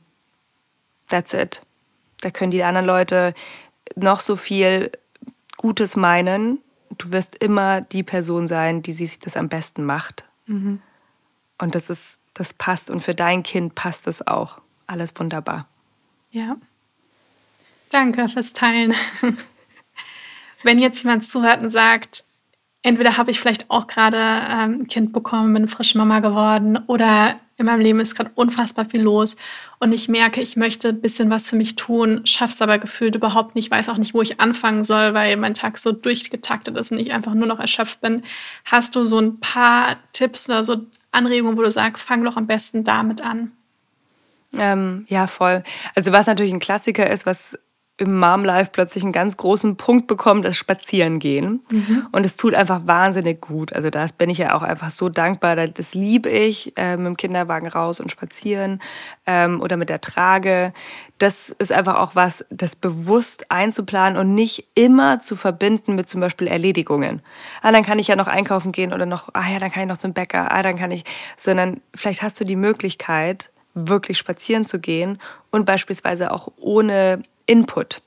[1.08, 1.62] That's it.
[2.20, 3.32] Da können die anderen Leute
[3.96, 4.92] noch so viel
[5.56, 6.58] Gutes meinen
[6.96, 10.24] du wirst immer die Person sein, die sich das am besten macht.
[10.46, 10.80] Mhm.
[11.58, 12.90] Und das ist, das passt.
[12.90, 14.60] Und für dein Kind passt es auch.
[14.86, 15.66] Alles wunderbar.
[16.30, 16.56] Ja.
[17.90, 18.94] Danke fürs Teilen.
[20.62, 22.24] Wenn jetzt jemand zuhört und sagt,
[22.82, 27.38] entweder habe ich vielleicht auch gerade ähm, ein Kind bekommen, bin frisch Mama geworden oder
[27.58, 29.36] in meinem Leben ist gerade unfassbar viel los
[29.80, 33.16] und ich merke, ich möchte ein bisschen was für mich tun, schaffe es aber gefühlt
[33.16, 36.92] überhaupt nicht, weiß auch nicht, wo ich anfangen soll, weil mein Tag so durchgetaktet ist
[36.92, 38.22] und ich einfach nur noch erschöpft bin.
[38.64, 40.76] Hast du so ein paar Tipps oder so
[41.10, 43.52] Anregungen, wo du sagst, fang doch am besten damit an?
[44.56, 45.62] Ähm, ja, voll.
[45.94, 47.58] Also was natürlich ein Klassiker ist, was
[47.98, 51.60] im Mom Life plötzlich einen ganz großen Punkt bekommen, das Spazierengehen.
[51.70, 52.06] Mhm.
[52.12, 53.72] Und es tut einfach wahnsinnig gut.
[53.72, 55.56] Also da bin ich ja auch einfach so dankbar.
[55.56, 58.80] Das liebe ich, äh, mit dem Kinderwagen raus und spazieren
[59.26, 60.72] ähm, oder mit der Trage.
[61.18, 66.20] Das ist einfach auch was, das bewusst einzuplanen und nicht immer zu verbinden mit zum
[66.20, 67.20] Beispiel Erledigungen.
[67.62, 69.88] Ah, dann kann ich ja noch einkaufen gehen oder noch, ah ja, dann kann ich
[69.88, 71.04] noch zum Bäcker, ah, dann kann ich,
[71.36, 75.18] sondern vielleicht hast du die Möglichkeit, wirklich spazieren zu gehen
[75.50, 78.02] und beispielsweise auch ohne Input.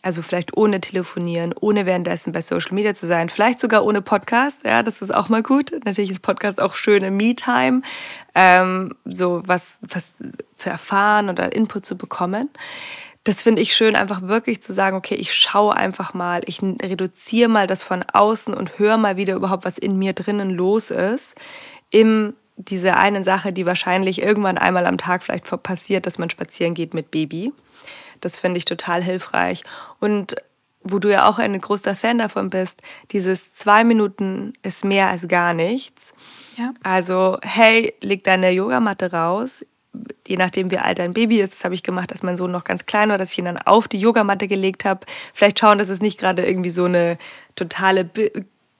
[0.00, 4.64] Also vielleicht ohne telefonieren, ohne währenddessen bei Social Media zu sein, vielleicht sogar ohne Podcast.
[4.64, 5.72] Ja, das ist auch mal gut.
[5.84, 7.82] Natürlich ist Podcast auch schöne Me-Time,
[8.34, 10.14] ähm, so was, was
[10.56, 12.48] zu erfahren oder Input zu bekommen.
[13.24, 17.48] Das finde ich schön, einfach wirklich zu sagen, okay, ich schaue einfach mal, ich reduziere
[17.48, 21.36] mal das von außen und höre mal wieder überhaupt, was in mir drinnen los ist.
[21.90, 26.74] Im diese eine Sache, die wahrscheinlich irgendwann einmal am Tag vielleicht passiert, dass man spazieren
[26.74, 27.52] geht mit Baby.
[28.22, 29.62] Das finde ich total hilfreich.
[30.00, 30.36] Und
[30.84, 35.28] wo du ja auch ein großer Fan davon bist, dieses zwei Minuten ist mehr als
[35.28, 36.12] gar nichts.
[36.56, 36.72] Ja.
[36.82, 39.64] Also, hey, leg deine Yogamatte raus.
[40.26, 42.64] Je nachdem, wie alt dein Baby ist, das habe ich gemacht, als mein Sohn noch
[42.64, 45.06] ganz klein war, dass ich ihn dann auf die Yogamatte gelegt habe.
[45.34, 47.18] Vielleicht schauen, dass es nicht gerade irgendwie so eine
[47.54, 48.08] totale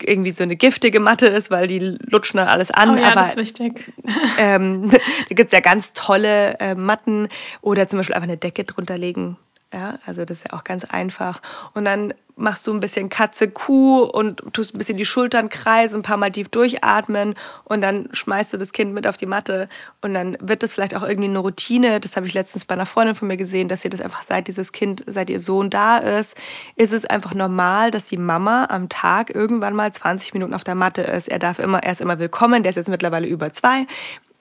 [0.03, 2.91] irgendwie so eine giftige Matte ist, weil die lutschen dann alles an.
[2.91, 3.93] Oh ja, aber, das ist wichtig.
[4.39, 4.91] Ähm,
[5.29, 7.29] da gibt es ja ganz tolle äh, Matten
[7.61, 9.37] oder zum Beispiel einfach eine Decke drunter legen.
[9.73, 11.41] Ja, also das ist ja auch ganz einfach.
[11.73, 16.01] Und dann machst du ein bisschen Katze Kuh und tust ein bisschen die Schultern kreisen,
[16.01, 19.69] ein paar Mal tief durchatmen und dann schmeißt du das Kind mit auf die Matte
[20.01, 22.01] und dann wird das vielleicht auch irgendwie eine Routine.
[22.01, 24.49] Das habe ich letztens bei einer Freundin von mir gesehen, dass ihr das einfach seit
[24.49, 26.37] dieses Kind, seit ihr Sohn da ist,
[26.77, 30.75] ist es einfach normal, dass die Mama am Tag irgendwann mal 20 Minuten auf der
[30.75, 31.29] Matte ist.
[31.29, 33.87] Er darf immer, er ist immer willkommen, der ist jetzt mittlerweile über zwei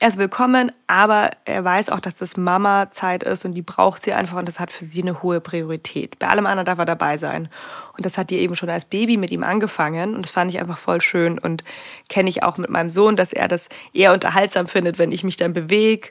[0.01, 4.13] er ist willkommen, aber er weiß auch, dass das Mama-Zeit ist und die braucht sie
[4.13, 6.17] einfach und das hat für sie eine hohe Priorität.
[6.17, 7.49] Bei allem anderen darf er dabei sein.
[7.95, 10.59] Und das hat die eben schon als Baby mit ihm angefangen und das fand ich
[10.59, 11.63] einfach voll schön und
[12.09, 15.35] kenne ich auch mit meinem Sohn, dass er das eher unterhaltsam findet, wenn ich mich
[15.35, 16.09] dann bewege.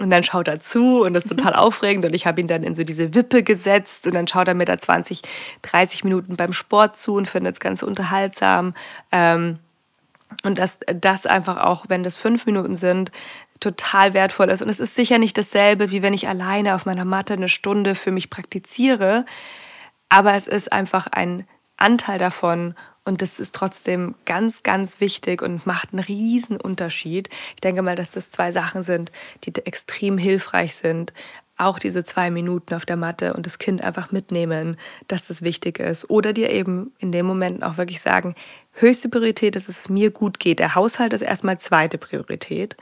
[0.00, 2.04] Und dann schaut er zu und das ist total aufregend.
[2.04, 4.64] Und ich habe ihn dann in so diese Wippe gesetzt und dann schaut er mir
[4.64, 5.22] da 20,
[5.62, 8.74] 30 Minuten beim Sport zu und findet es ganz unterhaltsam.
[9.10, 9.58] Ähm,
[10.42, 13.12] und dass das einfach auch, wenn das fünf Minuten sind,
[13.60, 14.62] total wertvoll ist.
[14.62, 17.94] Und es ist sicher nicht dasselbe, wie wenn ich alleine auf meiner Matte eine Stunde
[17.94, 19.24] für mich praktiziere.
[20.08, 22.74] Aber es ist einfach ein Anteil davon
[23.04, 27.28] und das ist trotzdem ganz, ganz wichtig und macht einen riesen Unterschied.
[27.54, 29.12] Ich denke mal, dass das zwei Sachen sind,
[29.44, 31.12] die extrem hilfreich sind
[31.56, 34.76] auch diese zwei Minuten auf der Matte und das Kind einfach mitnehmen,
[35.08, 36.10] dass das wichtig ist.
[36.10, 38.34] Oder dir eben in dem Moment auch wirklich sagen,
[38.74, 40.58] höchste Priorität ist, dass es mir gut geht.
[40.58, 42.76] Der Haushalt ist erstmal zweite Priorität.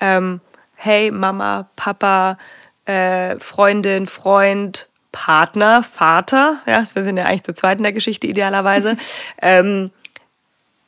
[0.00, 0.40] Ähm,
[0.74, 2.38] hey, Mama, Papa,
[2.86, 8.26] äh, Freundin, Freund, Partner, Vater, ja, wir sind ja eigentlich zu zweit in der Geschichte
[8.26, 8.96] idealerweise.
[9.42, 9.90] ähm,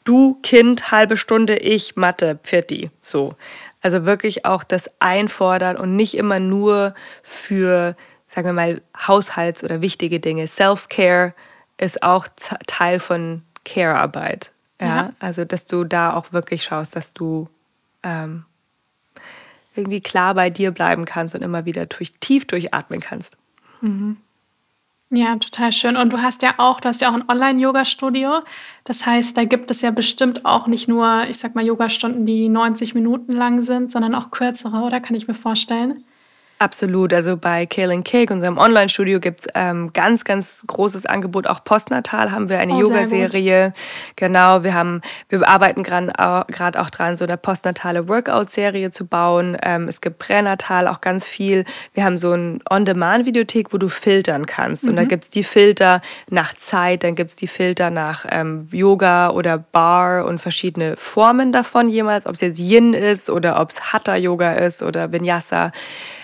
[0.05, 3.35] du, Kind, halbe Stunde, ich, Mathe, Pfirti, so.
[3.81, 7.97] Also wirklich auch das Einfordern und nicht immer nur für,
[8.29, 10.47] sagen wir mal, Haushalts- oder wichtige Dinge.
[10.47, 11.35] Self-Care
[11.79, 12.29] ist auch
[12.69, 14.53] Teil von Care-Arbeit.
[14.81, 14.87] Ja?
[14.87, 15.13] ja?
[15.21, 17.49] Also, dass du da auch wirklich schaust, dass du
[18.03, 18.45] ähm,
[19.75, 23.37] irgendwie klar bei dir bleiben kannst und immer wieder durch, tief durchatmen kannst.
[23.81, 24.17] Mhm.
[25.15, 25.99] Ja, total schön.
[25.99, 28.41] Und du hast ja auch, du hast ja auch ein Online-Yoga-Studio.
[28.85, 32.49] Das heißt, da gibt es ja bestimmt auch nicht nur, ich sag mal, Yogastunden, die
[32.49, 35.01] 90 Minuten lang sind, sondern auch kürzere, oder?
[35.01, 36.05] Kann ich mir vorstellen.
[36.63, 37.13] Absolut.
[37.13, 41.49] Also bei Kale and Cake, unserem Online-Studio, gibt es ähm, ganz, ganz großes Angebot.
[41.49, 43.73] Auch postnatal haben wir eine oh, Yoga-Serie.
[44.15, 49.57] Genau, wir haben, wir arbeiten gerade auch dran, so eine postnatale Workout-Serie zu bauen.
[49.61, 51.65] Ähm, es gibt pränatal auch ganz viel.
[51.95, 54.85] Wir haben so ein On-Demand-Videothek, wo du filtern kannst.
[54.85, 54.91] Mhm.
[54.91, 56.01] Und da gibt es die Filter
[56.31, 61.51] nach Zeit, dann gibt es die Filter nach ähm, Yoga oder Bar und verschiedene Formen
[61.51, 65.73] davon jemals, ob es jetzt Yin ist oder ob es Hatha-Yoga ist oder Vinyasa.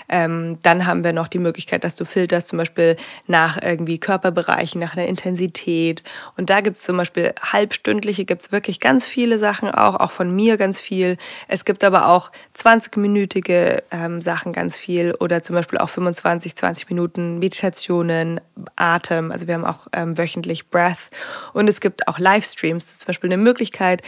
[0.09, 2.97] Ähm, dann haben wir noch die Möglichkeit, dass du filterst, zum Beispiel
[3.27, 6.03] nach irgendwie Körperbereichen, nach einer Intensität.
[6.37, 10.11] Und da gibt es zum Beispiel halbstündliche, gibt es wirklich ganz viele Sachen auch, auch
[10.11, 11.17] von mir ganz viel.
[11.47, 16.89] Es gibt aber auch 20-minütige ähm, Sachen ganz viel oder zum Beispiel auch 25, 20
[16.91, 18.41] Minuten Meditationen,
[18.77, 19.31] Atem.
[19.33, 21.11] Also wir haben auch ähm, wöchentlich Breath
[21.53, 22.85] und es gibt auch Livestreams.
[22.85, 24.03] Das ist zum Beispiel eine Möglichkeit,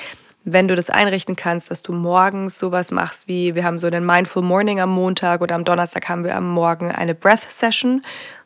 [0.44, 4.06] wenn du das einrichten kannst, dass du morgens sowas machst wie, wir haben so einen
[4.06, 8.02] Mindful Morning am Montag oder am Donnerstag haben wir am Morgen eine Breath Session.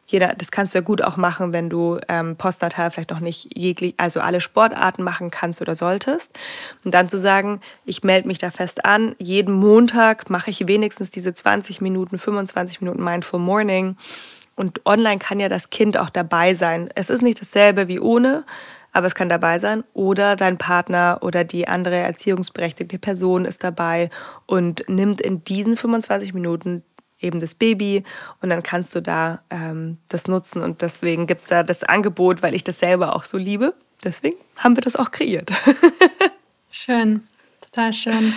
[0.06, 3.48] Jeder, das kannst du ja gut auch machen, wenn du ähm, postnatal vielleicht noch nicht
[3.56, 6.38] jeglich, also alle Sportarten machen kannst oder solltest.
[6.84, 11.10] Und dann zu sagen, ich melde mich da fest an, jeden Montag mache ich wenigstens
[11.10, 13.96] diese 20 Minuten, 25 Minuten Mindful Morning.
[14.56, 16.90] Und online kann ja das Kind auch dabei sein.
[16.94, 18.44] Es ist nicht dasselbe wie ohne,
[18.94, 19.84] aber es kann dabei sein.
[19.92, 24.08] Oder dein Partner oder die andere erziehungsberechtigte Person ist dabei
[24.46, 26.82] und nimmt in diesen 25 Minuten
[27.20, 28.04] eben das Baby
[28.40, 30.62] und dann kannst du da ähm, das nutzen.
[30.62, 33.74] Und deswegen gibt es da das Angebot, weil ich das selber auch so liebe.
[34.02, 35.50] Deswegen haben wir das auch kreiert.
[36.70, 37.26] schön,
[37.60, 38.32] total schön.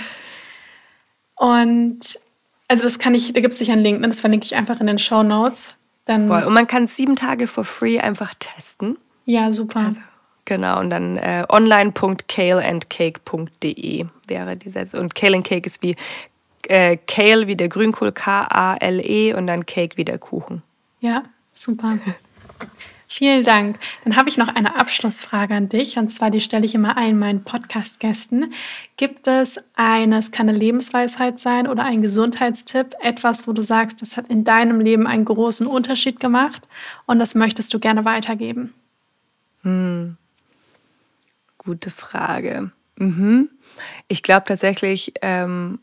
[1.36, 2.20] Und
[2.68, 4.08] also das kann ich, da gibt es sicher einen Link, ne?
[4.08, 5.76] das verlinke ich einfach in den Show Notes.
[6.06, 6.44] Dann Voll.
[6.44, 8.98] Und man kann sieben Tage for free einfach testen.
[9.26, 9.82] Ja, super.
[9.82, 10.00] Also
[10.48, 14.98] Genau, und dann äh, online.kaleandcake.de wäre die Sätze.
[14.98, 15.98] Und Kale and Cake ist wie
[16.70, 20.64] äh, Kale wie der Grünkohl, K-A-L-E und dann Cake wie der Kuchen.
[21.02, 21.24] Ja,
[21.54, 21.98] super.
[23.10, 23.78] Vielen Dank.
[24.06, 27.20] Dann habe ich noch eine Abschlussfrage an dich, und zwar die stelle ich immer allen
[27.20, 28.54] meinen Podcast-Gästen.
[28.96, 34.02] Gibt es eine, es kann eine Lebensweisheit sein oder ein Gesundheitstipp, etwas, wo du sagst,
[34.02, 36.70] das hat in deinem Leben einen großen Unterschied gemacht
[37.06, 38.74] und das möchtest du gerne weitergeben?
[39.64, 40.16] Hm.
[41.68, 42.72] Gute Frage.
[42.98, 43.50] Mhm.
[44.08, 45.80] Ich glaube tatsächlich, ähm,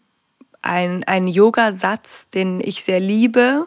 [0.62, 3.66] ein, ein Yoga-Satz, den ich sehr liebe,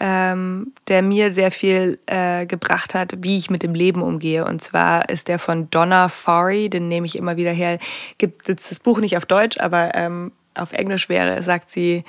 [0.00, 4.46] ähm, der mir sehr viel äh, gebracht hat, wie ich mit dem Leben umgehe.
[4.46, 7.78] Und zwar ist der von Donna Farey, den nehme ich immer wieder her.
[8.16, 12.04] Gibt jetzt das Buch nicht auf Deutsch, aber ähm, auf Englisch wäre, sagt sie,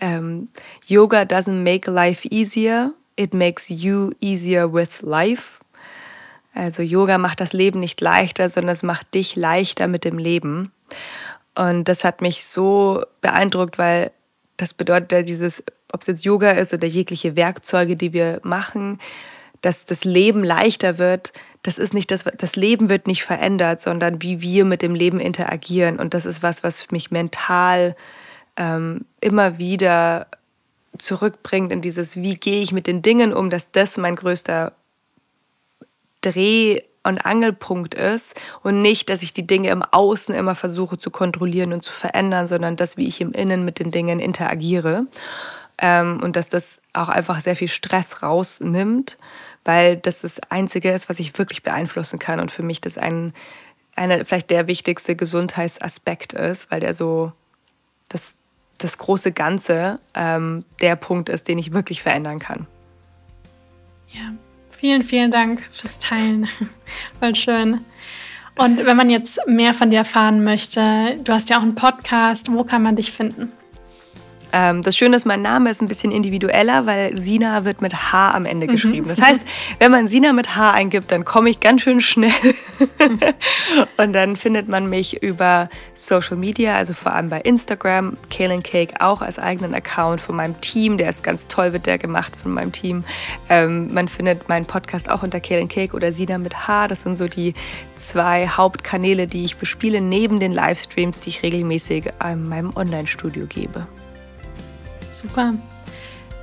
[0.00, 0.48] ähm,
[0.84, 5.60] Yoga doesn't make life easier, it makes you easier with life.
[6.54, 10.72] Also Yoga macht das Leben nicht leichter, sondern es macht dich leichter mit dem Leben.
[11.54, 14.10] Und das hat mich so beeindruckt, weil
[14.56, 18.98] das bedeutet ja dieses, ob es jetzt Yoga ist oder jegliche Werkzeuge, die wir machen,
[19.60, 21.32] dass das Leben leichter wird.
[21.62, 25.20] Das ist nicht das, das Leben wird nicht verändert, sondern wie wir mit dem Leben
[25.20, 25.98] interagieren.
[25.98, 27.94] Und das ist was, was mich mental
[28.56, 30.26] ähm, immer wieder
[30.98, 34.72] zurückbringt in dieses, wie gehe ich mit den Dingen um, dass das mein größter
[36.20, 41.10] Dreh- und Angelpunkt ist und nicht, dass ich die Dinge im Außen immer versuche zu
[41.10, 45.06] kontrollieren und zu verändern, sondern das, wie ich im Innen mit den Dingen interagiere.
[45.78, 49.16] Ähm, und dass das auch einfach sehr viel Stress rausnimmt,
[49.64, 53.32] weil das das Einzige ist, was ich wirklich beeinflussen kann und für mich das ein,
[53.96, 57.32] einer vielleicht der wichtigste Gesundheitsaspekt ist, weil der so
[58.10, 58.34] das,
[58.76, 62.66] das große Ganze ähm, der Punkt ist, den ich wirklich verändern kann.
[64.08, 64.32] Ja,
[64.80, 66.48] Vielen, vielen Dank fürs Teilen.
[67.20, 67.80] Voll schön.
[68.56, 72.50] Und wenn man jetzt mehr von dir erfahren möchte, du hast ja auch einen Podcast,
[72.50, 73.52] wo kann man dich finden?
[74.52, 78.32] Ähm, das Schöne ist, mein Name ist ein bisschen individueller, weil Sina wird mit H
[78.32, 78.72] am Ende mhm.
[78.72, 79.08] geschrieben.
[79.08, 79.42] Das heißt,
[79.78, 82.32] wenn man Sina mit H eingibt, dann komme ich ganz schön schnell.
[83.96, 89.00] und dann findet man mich über Social Media, also vor allem bei Instagram, Kale Cake
[89.00, 90.96] auch als eigenen Account von meinem Team.
[90.96, 93.04] Der ist ganz toll, wird der gemacht von meinem Team.
[93.48, 96.88] Ähm, man findet meinen Podcast auch unter Kale Cake oder Sina mit H.
[96.88, 97.54] Das sind so die
[97.96, 103.86] zwei Hauptkanäle, die ich bespiele, neben den Livestreams, die ich regelmäßig in meinem Online-Studio gebe.
[105.12, 105.54] Super.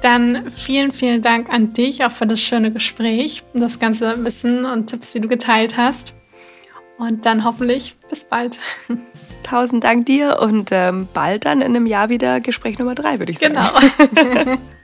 [0.01, 4.65] Dann vielen, vielen Dank an dich auch für das schöne Gespräch und das ganze Wissen
[4.65, 6.13] und Tipps, die du geteilt hast.
[6.99, 8.59] Und dann hoffentlich bis bald.
[9.43, 13.31] Tausend Dank dir und ähm, bald dann in einem Jahr wieder Gespräch Nummer drei, würde
[13.31, 13.55] ich sagen.
[13.55, 14.57] Genau.